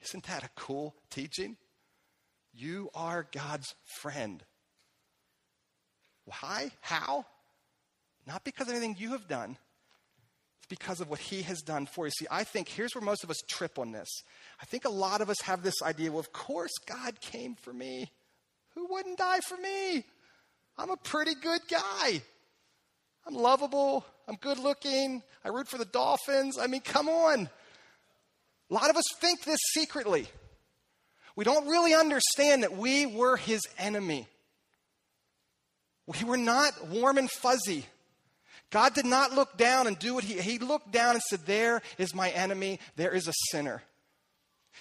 [0.02, 1.56] Isn't that a cool teaching?
[2.54, 4.44] You are God's friend.
[6.26, 6.72] Why?
[6.82, 7.26] How?
[8.28, 9.58] Not because of anything you have done,
[10.60, 12.12] it's because of what He has done for you.
[12.12, 14.10] See, I think here's where most of us trip on this.
[14.62, 17.74] I think a lot of us have this idea well, of course, God came for
[17.74, 18.12] me.
[18.76, 20.06] Who wouldn't die for me?
[20.78, 22.22] I'm a pretty good guy.
[23.28, 24.06] I'm lovable.
[24.28, 25.22] I'm good looking.
[25.44, 26.58] I root for the Dolphins.
[26.58, 27.50] I mean, come on.
[28.70, 30.28] A lot of us think this secretly.
[31.36, 34.28] We don't really understand that we were his enemy.
[36.08, 37.86] We were not warm and fuzzy.
[38.72, 41.82] God did not look down and do what he, he looked down and said, There
[41.98, 43.84] is my enemy, there is a sinner.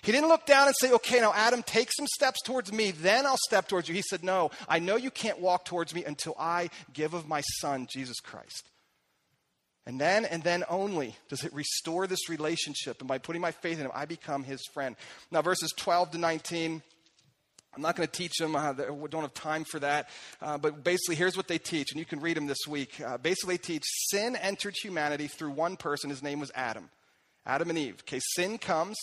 [0.03, 3.27] He didn't look down and say, Okay, now Adam, take some steps towards me, then
[3.27, 3.95] I'll step towards you.
[3.95, 7.41] He said, No, I know you can't walk towards me until I give of my
[7.61, 8.71] son, Jesus Christ.
[9.87, 13.01] And then and then only does it restore this relationship.
[13.01, 14.95] And by putting my faith in him, I become his friend.
[15.33, 16.83] Now, verses 12 to 19
[17.75, 18.57] I'm not going to teach them.
[18.57, 20.09] Uh, we don't have time for that.
[20.43, 23.01] Uh, but basically, here's what they teach, and you can read them this week.
[23.01, 26.11] Uh, basically, they teach sin entered humanity through one person.
[26.11, 26.91] His name was Adam.
[27.47, 27.97] Adam and Eve.
[28.01, 28.97] Okay, sin comes.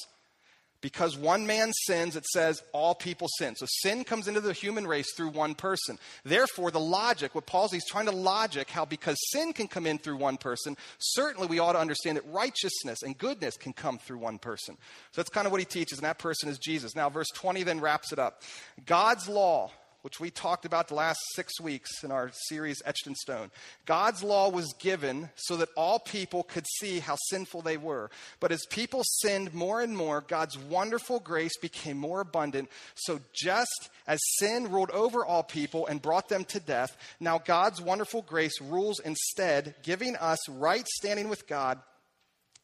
[0.81, 3.55] Because one man sins, it says all people sin.
[3.55, 5.97] So sin comes into the human race through one person.
[6.23, 9.97] Therefore, the logic, what Paul's he's trying to logic how because sin can come in
[9.97, 14.19] through one person, certainly we ought to understand that righteousness and goodness can come through
[14.19, 14.75] one person.
[15.11, 16.95] So that's kind of what he teaches, and that person is Jesus.
[16.95, 18.43] Now, verse 20 then wraps it up.
[18.85, 19.71] God's law
[20.07, 23.51] which we talked about the last six weeks in our series Etched in Stone.
[23.85, 28.09] God's law was given so that all people could see how sinful they were.
[28.39, 32.69] But as people sinned more and more, God's wonderful grace became more abundant.
[32.95, 37.81] So just as sin ruled over all people and brought them to death, now God's
[37.81, 41.81] wonderful grace rules instead, giving us right standing with God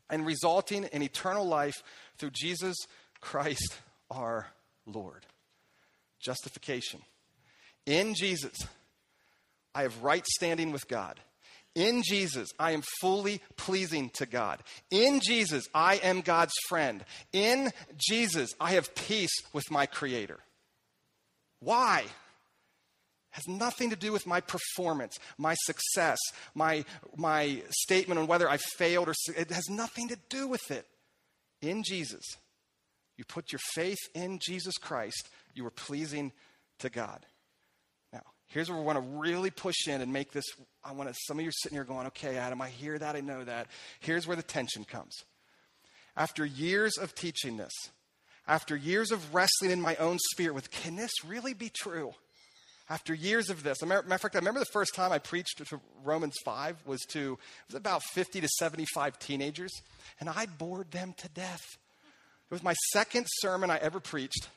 [0.10, 1.76] and resulting in eternal life
[2.18, 2.78] through Jesus
[3.20, 3.76] Christ
[4.10, 4.48] our
[4.86, 5.26] Lord.
[6.22, 7.02] Justification.
[7.86, 8.66] In Jesus,
[9.76, 11.20] I have right standing with God.
[11.76, 14.62] In Jesus, I am fully pleasing to God.
[14.92, 17.04] In Jesus, I am God's friend.
[17.32, 20.40] In Jesus, I have peace with my Creator.
[21.60, 22.02] Why?
[22.02, 22.12] It
[23.32, 26.20] has nothing to do with my performance, my success,
[26.54, 30.86] my, my statement on whether I failed or it has nothing to do with it.
[31.60, 32.24] In Jesus,
[33.18, 36.34] you put your faith in Jesus Christ, you are pleasing
[36.80, 37.26] to God.
[38.54, 40.46] Here's where we want to really push in and make this.
[40.86, 43.16] I want to, some of you are sitting here going, okay, Adam, I hear that,
[43.16, 43.66] I know that.
[44.00, 45.24] Here's where the tension comes.
[46.16, 47.74] After years of teaching this,
[48.48, 52.14] after years of wrestling in my own spirit with, can this really be true?
[52.92, 55.80] After years of this, matter of fact, I remember the first time I preached to
[56.04, 59.72] Romans 5 was to, it was about 50 to 75 teenagers,
[60.20, 61.78] and I bored them to death.
[62.52, 64.48] It was my second sermon I ever preached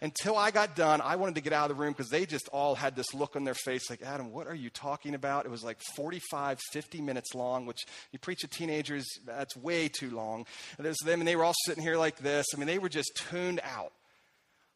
[0.00, 2.48] until I got done, I wanted to get out of the room because they just
[2.48, 5.46] all had this look on their face like, Adam, what are you talking about?
[5.46, 10.10] It was like 45, 50 minutes long, which you preach to teenagers, that's way too
[10.10, 10.46] long.
[10.76, 12.46] And there's them, and they were all sitting here like this.
[12.54, 13.92] I mean, they were just tuned out.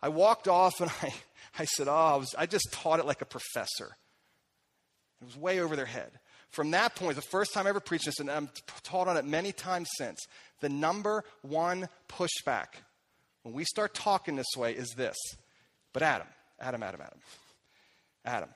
[0.03, 1.13] I walked off and I,
[1.59, 3.97] I said, Oh, I, was, I just taught it like a professor.
[5.21, 6.11] It was way over their head.
[6.49, 8.49] From that point, the first time I ever preached this, and I'm
[8.83, 10.19] taught on it many times since,
[10.61, 12.67] the number one pushback
[13.43, 15.17] when we start talking this way is this.
[15.93, 16.27] But Adam,
[16.61, 17.19] Adam, Adam, Adam,
[18.25, 18.49] Adam,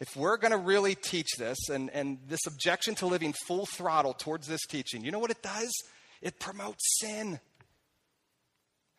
[0.00, 4.12] if we're going to really teach this and, and this objection to living full throttle
[4.12, 5.72] towards this teaching, you know what it does?
[6.20, 7.38] It promotes sin.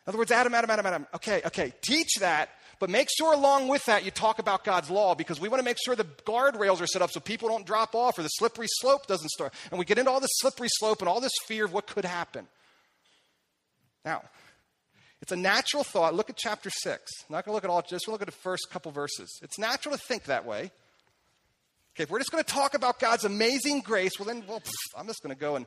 [0.06, 3.68] In other words, Adam, Adam, Adam, Adam, okay, okay, teach that, but make sure along
[3.68, 6.80] with that you talk about God's law because we want to make sure the guardrails
[6.80, 9.54] are set up so people don't drop off or the slippery slope doesn't start.
[9.72, 12.06] And we get into all this slippery slope and all this fear of what could
[12.06, 12.48] happen.
[14.04, 14.22] Now,
[15.21, 16.13] it's a natural thought.
[16.13, 17.12] Look at chapter 6.
[17.30, 19.39] I'm not going to look at all, just look at the first couple verses.
[19.41, 20.71] It's natural to think that way.
[21.95, 24.62] Okay, if we're just going to talk about God's amazing grace, well, then, well,
[24.97, 25.65] I'm just going to go and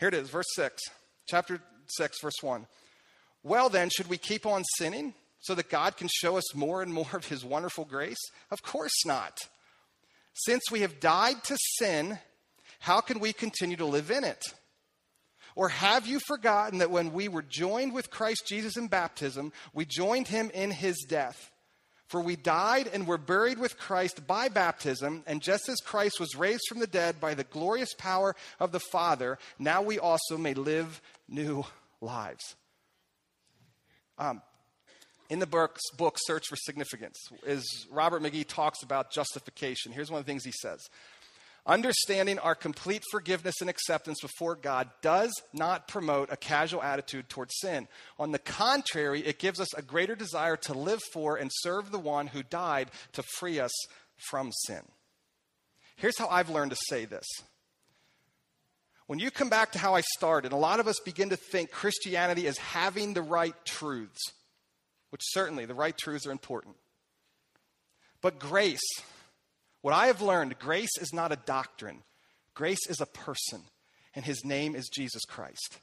[0.00, 0.82] here it is, verse 6,
[1.28, 2.66] chapter 6, verse 1.
[3.42, 6.92] Well, then, should we keep on sinning so that God can show us more and
[6.92, 8.18] more of his wonderful grace?
[8.50, 9.38] Of course not.
[10.32, 12.18] Since we have died to sin,
[12.80, 14.42] how can we continue to live in it?
[15.56, 19.84] Or have you forgotten that when we were joined with Christ Jesus in baptism, we
[19.84, 21.50] joined him in his death?
[22.06, 26.34] For we died and were buried with Christ by baptism, and just as Christ was
[26.34, 30.54] raised from the dead by the glorious power of the Father, now we also may
[30.54, 31.64] live new
[32.00, 32.56] lives.
[34.18, 34.42] Um,
[35.28, 40.18] in the book, book Search for Significance, as Robert McGee talks about justification, here's one
[40.18, 40.90] of the things he says
[41.66, 47.54] Understanding our complete forgiveness and acceptance before God does not promote a casual attitude towards
[47.60, 47.86] sin.
[48.18, 51.98] On the contrary, it gives us a greater desire to live for and serve the
[51.98, 53.72] one who died to free us
[54.16, 54.82] from sin.
[55.96, 57.26] Here's how I've learned to say this.
[59.06, 61.70] When you come back to how I started, a lot of us begin to think
[61.70, 64.22] Christianity is having the right truths,
[65.10, 66.76] which certainly the right truths are important.
[68.22, 68.80] But grace,
[69.82, 72.02] what I have learned grace is not a doctrine,
[72.54, 73.62] grace is a person,
[74.14, 75.78] and his name is Jesus Christ.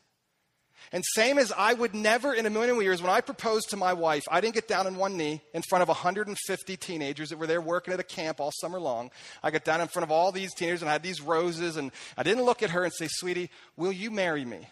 [0.92, 3.94] And same as I would never in a million years, when I proposed to my
[3.94, 7.48] wife, I didn't get down on one knee in front of 150 teenagers that were
[7.48, 9.12] there working at a camp all summer long.
[9.44, 11.92] I got down in front of all these teenagers and I had these roses, and
[12.16, 14.68] I didn't look at her and say, Sweetie, will you marry me?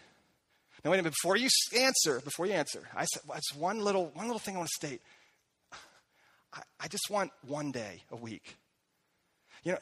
[0.84, 3.80] Now, wait a minute, before you answer, before you answer, I said, well, it's one
[3.80, 5.02] little, one little thing I want to state.
[6.54, 8.56] I, I just want one day a week
[9.64, 9.78] you know,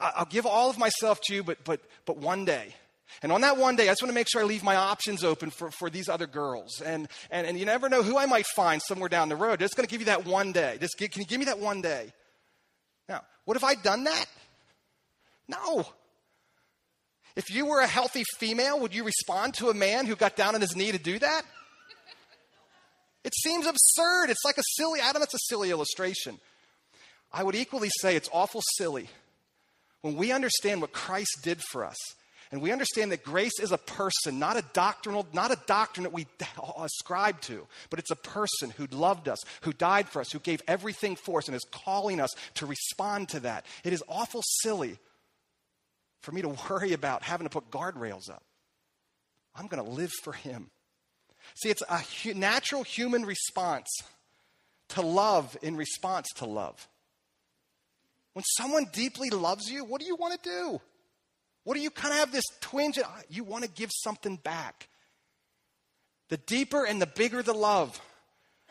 [0.00, 2.74] I'll give all of myself to you, but, but, but one day.
[3.22, 5.24] And on that one day, I just want to make sure I leave my options
[5.24, 6.80] open for, for these other girls.
[6.80, 9.60] And, and, and you never know who I might find somewhere down the road.
[9.60, 10.76] Just going to give you that one day.
[10.80, 12.12] Just give, can you give me that one day?
[13.08, 14.26] Now, what if I'd done that?
[15.48, 15.86] No.
[17.34, 20.54] If you were a healthy female, would you respond to a man who got down
[20.54, 21.42] on his knee to do that?
[23.24, 24.30] It seems absurd.
[24.30, 26.38] It's like a silly, Adam, it's a silly illustration.
[27.32, 29.08] I would equally say it's awful silly
[30.00, 31.96] when we understand what Christ did for us,
[32.50, 36.12] and we understand that grace is a person, not a doctrinal, not a doctrine that
[36.12, 36.26] we
[36.78, 40.62] ascribe to, but it's a person who loved us, who died for us, who gave
[40.66, 43.66] everything for us, and is calling us to respond to that.
[43.84, 44.98] It is awful silly
[46.22, 48.42] for me to worry about having to put guardrails up.
[49.54, 50.70] I'm going to live for Him.
[51.56, 53.88] See, it's a natural human response
[54.90, 56.88] to love in response to love.
[58.38, 60.80] When someone deeply loves you, what do you want to do?
[61.64, 62.96] What do you kind of have this twinge?
[63.28, 64.88] You want to give something back.
[66.28, 68.00] The deeper and the bigger the love,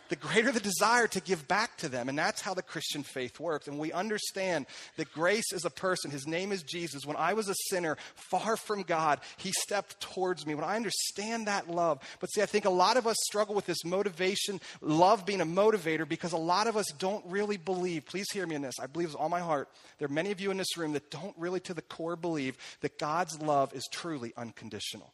[0.10, 2.10] the greater the desire to give back to them.
[2.10, 3.68] And that's how the Christian faith works.
[3.68, 4.66] And we understand
[4.98, 6.12] that grace is a person.
[6.12, 7.06] His name is Jesus.
[7.06, 10.56] When I was a sinner, far from God, he stepped towards me.
[10.56, 12.00] When I understand that love.
[12.20, 15.46] But see, I think a lot of us struggle with this motivation, love being a
[15.46, 18.06] motivator, because a lot of us don't really believe.
[18.06, 18.76] Please hear me in this.
[18.82, 19.70] I believe with all my heart.
[20.00, 22.58] There are many of you in this room that don't really to the core believe
[22.82, 25.14] that God's love is truly unconditional.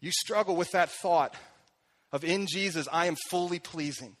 [0.00, 1.34] You struggle with that thought
[2.16, 4.16] of in Jesus, I am fully pleasing.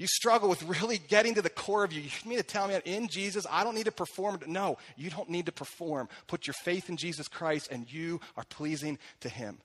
[0.00, 2.00] You struggle with really getting to the core of you.
[2.00, 4.40] You mean to tell me that in Jesus, I don't need to perform?
[4.46, 6.08] No, you don't need to perform.
[6.26, 9.58] Put your faith in Jesus Christ and you are pleasing to Him.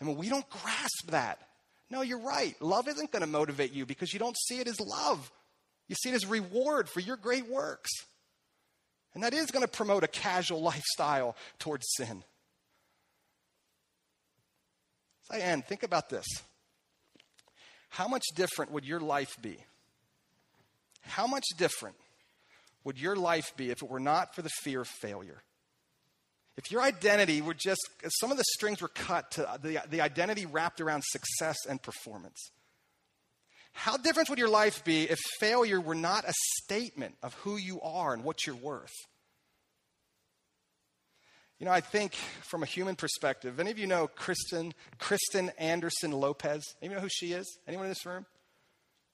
[0.00, 1.38] And when we don't grasp that,
[1.88, 2.60] no, you're right.
[2.60, 5.30] Love isn't going to motivate you because you don't see it as love.
[5.86, 7.90] You see it as reward for your great works.
[9.14, 12.24] And that is going to promote a casual lifestyle towards sin.
[15.32, 16.26] End, think about this.
[17.88, 19.56] How much different would your life be?
[21.02, 21.96] How much different
[22.82, 25.42] would your life be if it were not for the fear of failure?
[26.56, 27.80] If your identity were just,
[28.20, 32.50] some of the strings were cut to the, the identity wrapped around success and performance.
[33.72, 37.80] How different would your life be if failure were not a statement of who you
[37.80, 38.92] are and what you're worth?
[41.58, 46.12] You know, I think from a human perspective, any of you know Kristen, Kristen Anderson
[46.12, 46.64] Lopez?
[46.82, 47.58] Anyone know who she is?
[47.68, 48.26] Anyone in this room?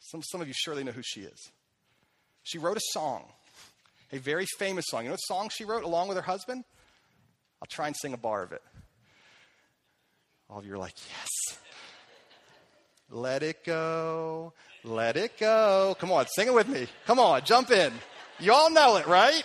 [0.00, 1.50] Some, some of you surely know who she is.
[2.42, 3.24] She wrote a song,
[4.12, 5.02] a very famous song.
[5.02, 6.64] You know what song she wrote along with her husband?
[7.60, 8.62] I'll try and sing a bar of it.
[10.48, 11.58] All of you are like, yes.
[13.10, 15.96] Let it go, let it go.
[15.98, 16.86] Come on, sing it with me.
[17.06, 17.92] Come on, jump in.
[18.38, 19.44] You all know it, right?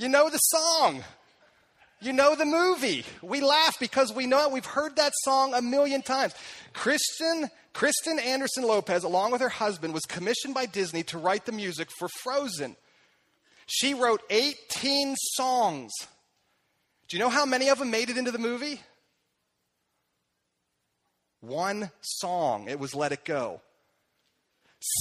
[0.00, 1.04] You know the song.
[2.00, 3.04] You know the movie.
[3.20, 4.50] We laugh because we know it.
[4.50, 6.34] We've heard that song a million times.
[6.72, 11.52] Kristen, Kristen Anderson Lopez, along with her husband, was commissioned by Disney to write the
[11.52, 12.76] music for Frozen.
[13.66, 15.92] She wrote 18 songs.
[17.08, 18.80] Do you know how many of them made it into the movie?
[21.42, 22.70] One song.
[22.70, 23.60] It was Let It Go.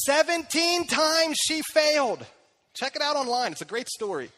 [0.04, 2.26] 17 times she failed.
[2.74, 3.54] Check it out online.
[3.54, 4.30] It's a great story.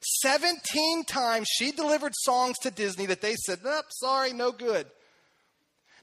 [0.00, 4.86] 17 times she delivered songs to Disney that they said, nope, sorry, no good.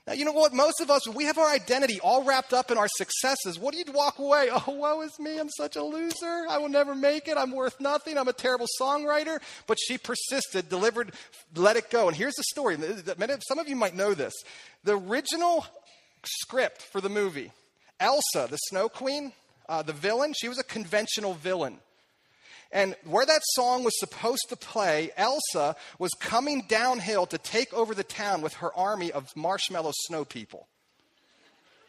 [0.07, 0.53] Now, you know what?
[0.53, 3.59] Most of us, we have our identity all wrapped up in our successes.
[3.59, 4.49] What do you walk away?
[4.67, 5.37] Oh, woe is me.
[5.37, 6.45] I'm such a loser.
[6.49, 7.37] I will never make it.
[7.37, 8.17] I'm worth nothing.
[8.17, 9.39] I'm a terrible songwriter.
[9.65, 11.11] But she persisted, delivered,
[11.55, 12.07] let it go.
[12.07, 12.77] And here's the story.
[13.47, 14.33] Some of you might know this.
[14.85, 15.65] The original
[16.23, 17.51] script for the movie,
[17.99, 19.33] Elsa, the Snow Queen,
[19.67, 21.79] uh, the villain, she was a conventional villain.
[22.71, 27.95] And where that song was supposed to play, Elsa was coming downhill to take over
[27.95, 30.67] the town with her army of marshmallow snow people.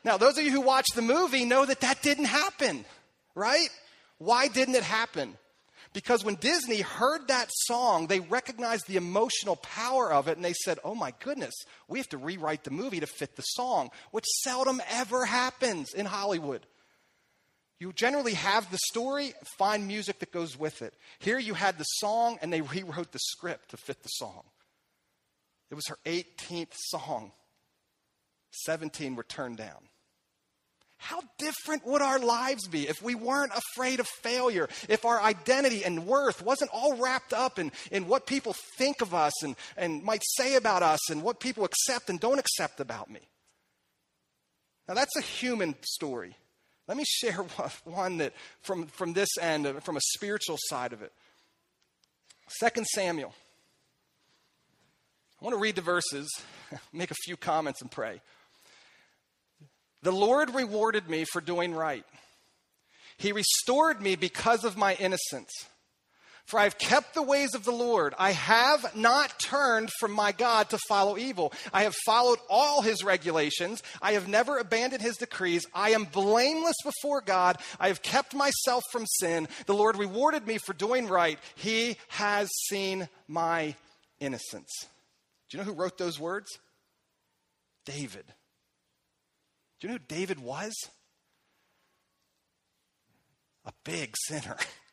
[0.05, 2.85] Now, those of you who watched the movie know that that didn't happen,
[3.35, 3.68] right?
[4.18, 5.37] Why didn't it happen?
[5.93, 10.53] Because when Disney heard that song, they recognized the emotional power of it and they
[10.53, 11.55] said, oh my goodness,
[11.89, 16.07] we have to rewrite the movie to fit the song, which seldom ever happens in
[16.07, 16.64] Hollywood.
[17.81, 20.95] You generally have the story, find music that goes with it.
[21.20, 24.43] Here you had the song, and they rewrote the script to fit the song.
[25.70, 27.33] It was her 18th song.
[28.51, 29.89] 17 were turned down.
[30.97, 35.85] How different would our lives be if we weren't afraid of failure, if our identity
[35.85, 40.03] and worth wasn't all wrapped up in, in what people think of us and, and
[40.03, 43.20] might say about us and what people accept and don't accept about me?
[44.89, 46.37] Now, that's a human story.
[46.89, 47.34] Let me share
[47.84, 48.32] one that
[48.62, 51.12] from, from this end, uh, from a spiritual side of it.
[52.59, 53.34] Second Samuel.
[55.41, 56.28] I want to read the verses,
[56.93, 58.20] make a few comments, and pray.
[60.03, 62.05] The Lord rewarded me for doing right.
[63.18, 65.51] He restored me because of my innocence.
[66.49, 68.14] For I have kept the ways of the Lord.
[68.18, 71.53] I have not turned from my God to follow evil.
[71.74, 73.82] I have followed all his regulations.
[74.01, 75.66] I have never abandoned his decrees.
[75.74, 77.59] I am blameless before God.
[77.78, 79.46] I have kept myself from sin.
[79.66, 81.38] The Lord rewarded me for doing right.
[81.55, 83.74] He has seen my
[84.18, 84.70] innocence.
[85.51, 86.49] Do you know who wrote those words?
[87.84, 88.24] David.
[89.80, 90.74] Do you know who David was?
[93.66, 94.57] A big sinner.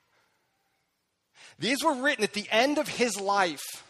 [1.59, 3.83] These were written at the end of his life.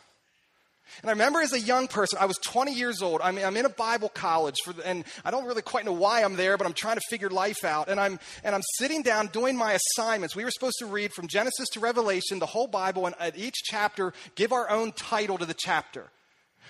[1.01, 3.21] And I remember as a young person, I was 20 years old.
[3.21, 6.35] I'm, I'm in a Bible college, for and I don't really quite know why I'm
[6.35, 7.89] there, but I'm trying to figure life out.
[7.89, 10.35] And I'm, and I'm sitting down doing my assignments.
[10.35, 13.55] We were supposed to read from Genesis to Revelation, the whole Bible, and at each
[13.63, 16.09] chapter, give our own title to the chapter.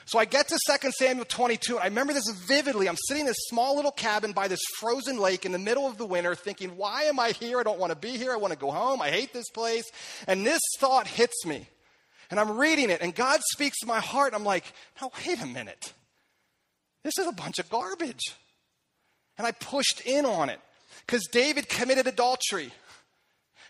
[0.08, 2.88] So I get to 2 Samuel 22, and I remember this vividly.
[2.88, 5.98] I'm sitting in this small little cabin by this frozen lake in the middle of
[5.98, 7.60] the winter, thinking, why am I here?
[7.60, 8.32] I don't want to be here.
[8.32, 9.02] I want to go home.
[9.02, 9.86] I hate this place.
[10.28, 11.68] And this thought hits me.
[12.30, 14.34] And I'm reading it, and God speaks to my heart.
[14.36, 15.94] I'm like, now, wait a minute.
[17.04, 18.36] This is a bunch of garbage.
[19.40, 20.60] And I pushed in on it
[21.06, 22.72] because David committed adultery.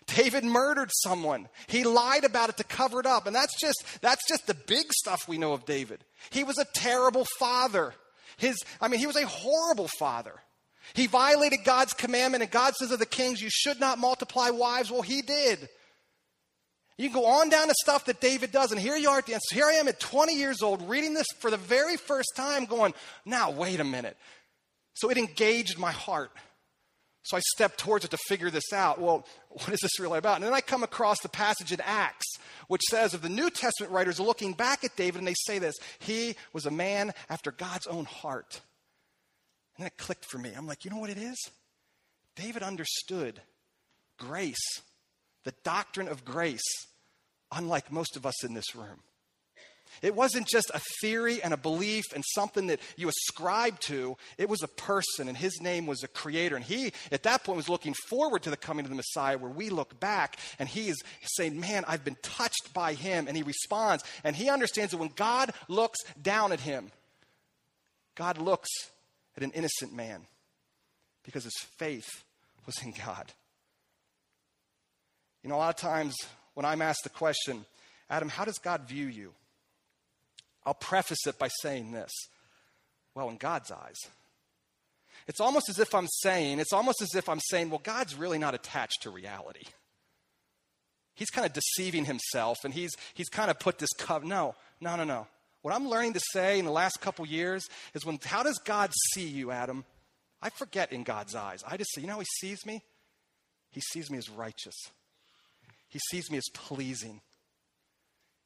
[0.06, 1.48] David murdered someone.
[1.66, 3.26] He lied about it to cover it up.
[3.26, 6.04] And that's just, that's just the big stuff we know of David.
[6.30, 7.92] He was a terrible father.
[8.36, 10.34] His, I mean, he was a horrible father.
[10.94, 14.90] He violated God's commandment, and God says of the kings, You should not multiply wives.
[14.90, 15.68] Well, he did.
[16.96, 19.26] You can go on down to stuff that David does, and here you are at
[19.26, 19.42] the end.
[19.44, 22.64] So here I am at 20 years old, reading this for the very first time,
[22.64, 22.94] going,
[23.24, 24.16] Now, wait a minute.
[24.94, 26.30] So it engaged my heart.
[27.26, 29.00] So I step towards it to figure this out.
[29.00, 30.36] Well, what is this really about?
[30.36, 32.26] And then I come across the passage in Acts,
[32.68, 35.74] which says of the New Testament writers looking back at David, and they say this
[35.98, 38.60] He was a man after God's own heart.
[39.76, 40.52] And then it clicked for me.
[40.56, 41.38] I'm like, you know what it is?
[42.36, 43.40] David understood
[44.18, 44.80] grace,
[45.44, 46.86] the doctrine of grace,
[47.52, 49.00] unlike most of us in this room.
[50.02, 54.16] It wasn't just a theory and a belief and something that you ascribed to.
[54.38, 56.56] It was a person, and his name was a creator.
[56.56, 59.50] And he, at that point, was looking forward to the coming of the Messiah, where
[59.50, 63.26] we look back and he is saying, Man, I've been touched by him.
[63.28, 66.90] And he responds, and he understands that when God looks down at him,
[68.14, 68.68] God looks
[69.36, 70.26] at an innocent man
[71.22, 72.24] because his faith
[72.64, 73.32] was in God.
[75.42, 76.16] You know, a lot of times
[76.54, 77.64] when I'm asked the question,
[78.10, 79.32] Adam, how does God view you?
[80.66, 82.12] I'll preface it by saying this
[83.14, 83.96] well, in God's eyes.
[85.26, 88.38] It's almost as if I'm saying, it's almost as if I'm saying, well, God's really
[88.38, 89.64] not attached to reality.
[91.14, 94.26] He's kind of deceiving himself and he's, he's kind of put this cover.
[94.26, 95.26] No, no, no, no.
[95.62, 98.90] What I'm learning to say in the last couple years is when, how does God
[99.14, 99.84] see you, Adam?
[100.42, 101.64] I forget in God's eyes.
[101.66, 102.82] I just say, you know how he sees me?
[103.70, 104.76] He sees me as righteous.
[105.88, 107.22] He sees me as pleasing.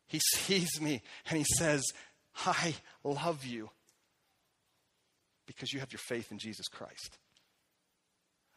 [0.07, 1.83] He sees me and he says,
[2.47, 2.75] I
[3.05, 3.71] love you
[5.47, 7.19] because you have your faith in Jesus Christ.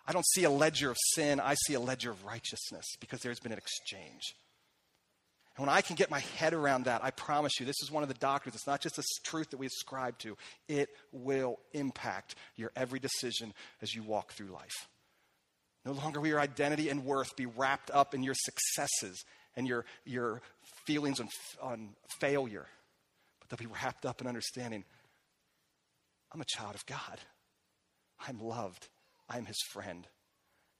[0.05, 3.39] I don't see a ledger of sin, I see a ledger of righteousness because there's
[3.39, 4.35] been an exchange.
[5.55, 8.03] And when I can get my head around that, I promise you, this is one
[8.03, 8.55] of the doctrines.
[8.55, 10.35] It's not just a truth that we ascribe to,
[10.67, 14.87] it will impact your every decision as you walk through life.
[15.85, 19.23] No longer will your identity and worth be wrapped up in your successes
[19.55, 20.41] and your, your
[20.85, 21.29] feelings on,
[21.61, 22.67] on failure
[23.49, 24.83] but they'll be wrapped up in understanding
[26.33, 27.19] I'm a child of God.
[28.27, 28.87] I'm loved.
[29.29, 30.07] I'm his friend.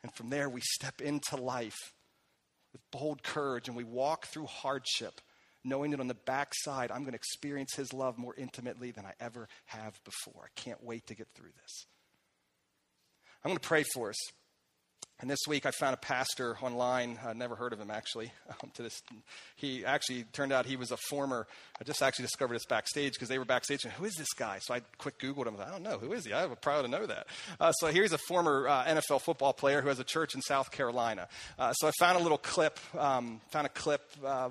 [0.02, 1.94] And from there, we step into life
[2.72, 5.22] with bold courage and we walk through hardship,
[5.64, 9.14] knowing that on the backside, I'm going to experience his love more intimately than I
[9.20, 10.44] ever have before.
[10.46, 11.86] I can't wait to get through this.
[13.44, 14.18] I'm going to pray for us.
[15.20, 17.18] And this week I found a pastor online.
[17.26, 18.32] I never heard of him actually.
[18.64, 19.02] Um, to this,
[19.56, 21.48] he actually turned out he was a former.
[21.82, 23.84] I just actually discovered this backstage because they were backstage.
[23.84, 24.60] And who is this guy?
[24.62, 25.56] So I quick googled him.
[25.60, 26.34] I don't know who is he.
[26.34, 27.28] I'm proud to know that.
[27.60, 30.72] Uh, so here's a former uh, NFL football player who has a church in South
[30.72, 31.28] Carolina.
[31.58, 32.80] Uh, so I found a little clip.
[32.98, 34.50] Um, found a clip uh,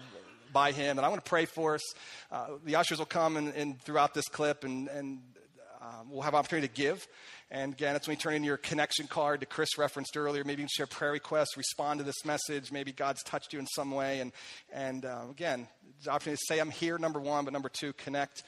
[0.52, 1.82] by him, and I want to pray for us.
[2.30, 5.20] Uh, the ushers will come and, and throughout this clip, and, and
[6.02, 7.06] um, we'll have opportunity to give.
[7.50, 10.44] And again, it's when you turn in your connection card that Chris referenced earlier.
[10.44, 12.72] Maybe you can share prayer requests, respond to this message.
[12.72, 14.20] Maybe God's touched you in some way.
[14.20, 14.32] And,
[14.72, 15.68] and uh, again,
[16.04, 18.42] the opportunity to say, I'm here, number one, but number two, connect.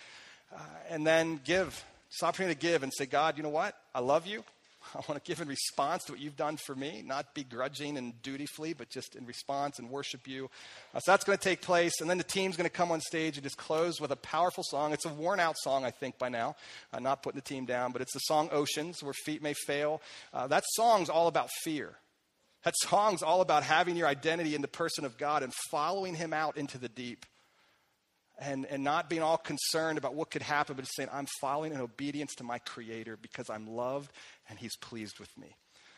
[0.54, 1.84] Uh, and then give.
[2.08, 3.76] It's opportunity to give and say, God, you know what?
[3.94, 4.44] I love you.
[4.98, 8.20] I want to give in response to what you've done for me, not begrudging and
[8.22, 10.50] dutifully, but just in response and worship you.
[10.94, 12.00] Uh, so that's going to take place.
[12.00, 14.62] And then the team's going to come on stage and just close with a powerful
[14.64, 14.92] song.
[14.92, 16.56] It's a worn out song, I think, by now.
[16.92, 20.00] I'm not putting the team down, but it's the song Oceans, Where Feet May Fail.
[20.32, 21.94] Uh, that song's all about fear.
[22.64, 26.32] That song's all about having your identity in the person of God and following him
[26.32, 27.26] out into the deep
[28.38, 31.72] and, and not being all concerned about what could happen, but just saying, I'm following
[31.72, 34.12] in obedience to my Creator because I'm loved
[34.48, 35.56] and He's pleased with me.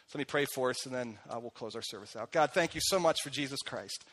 [0.08, 2.30] So let me pray for us, and then uh, we'll close our service out.
[2.30, 4.04] God, thank you so much for Jesus Christ.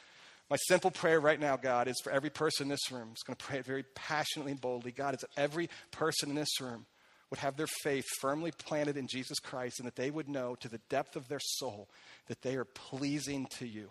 [0.50, 3.10] My simple prayer right now, God, is for every person in this room.
[3.10, 4.92] I'm going to pray it very passionately and boldly.
[4.92, 6.86] God, is that every person in this room
[7.30, 10.70] would have their faith firmly planted in Jesus Christ and that they would know to
[10.70, 11.90] the depth of their soul
[12.28, 13.90] that they are pleasing to you,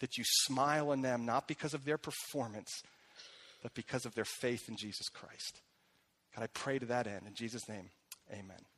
[0.00, 2.70] that you smile on them, not because of their performance,
[3.62, 5.60] but because of their faith in Jesus Christ.
[6.34, 7.22] God, I pray to that end.
[7.26, 7.90] In Jesus' name,
[8.32, 8.71] amen.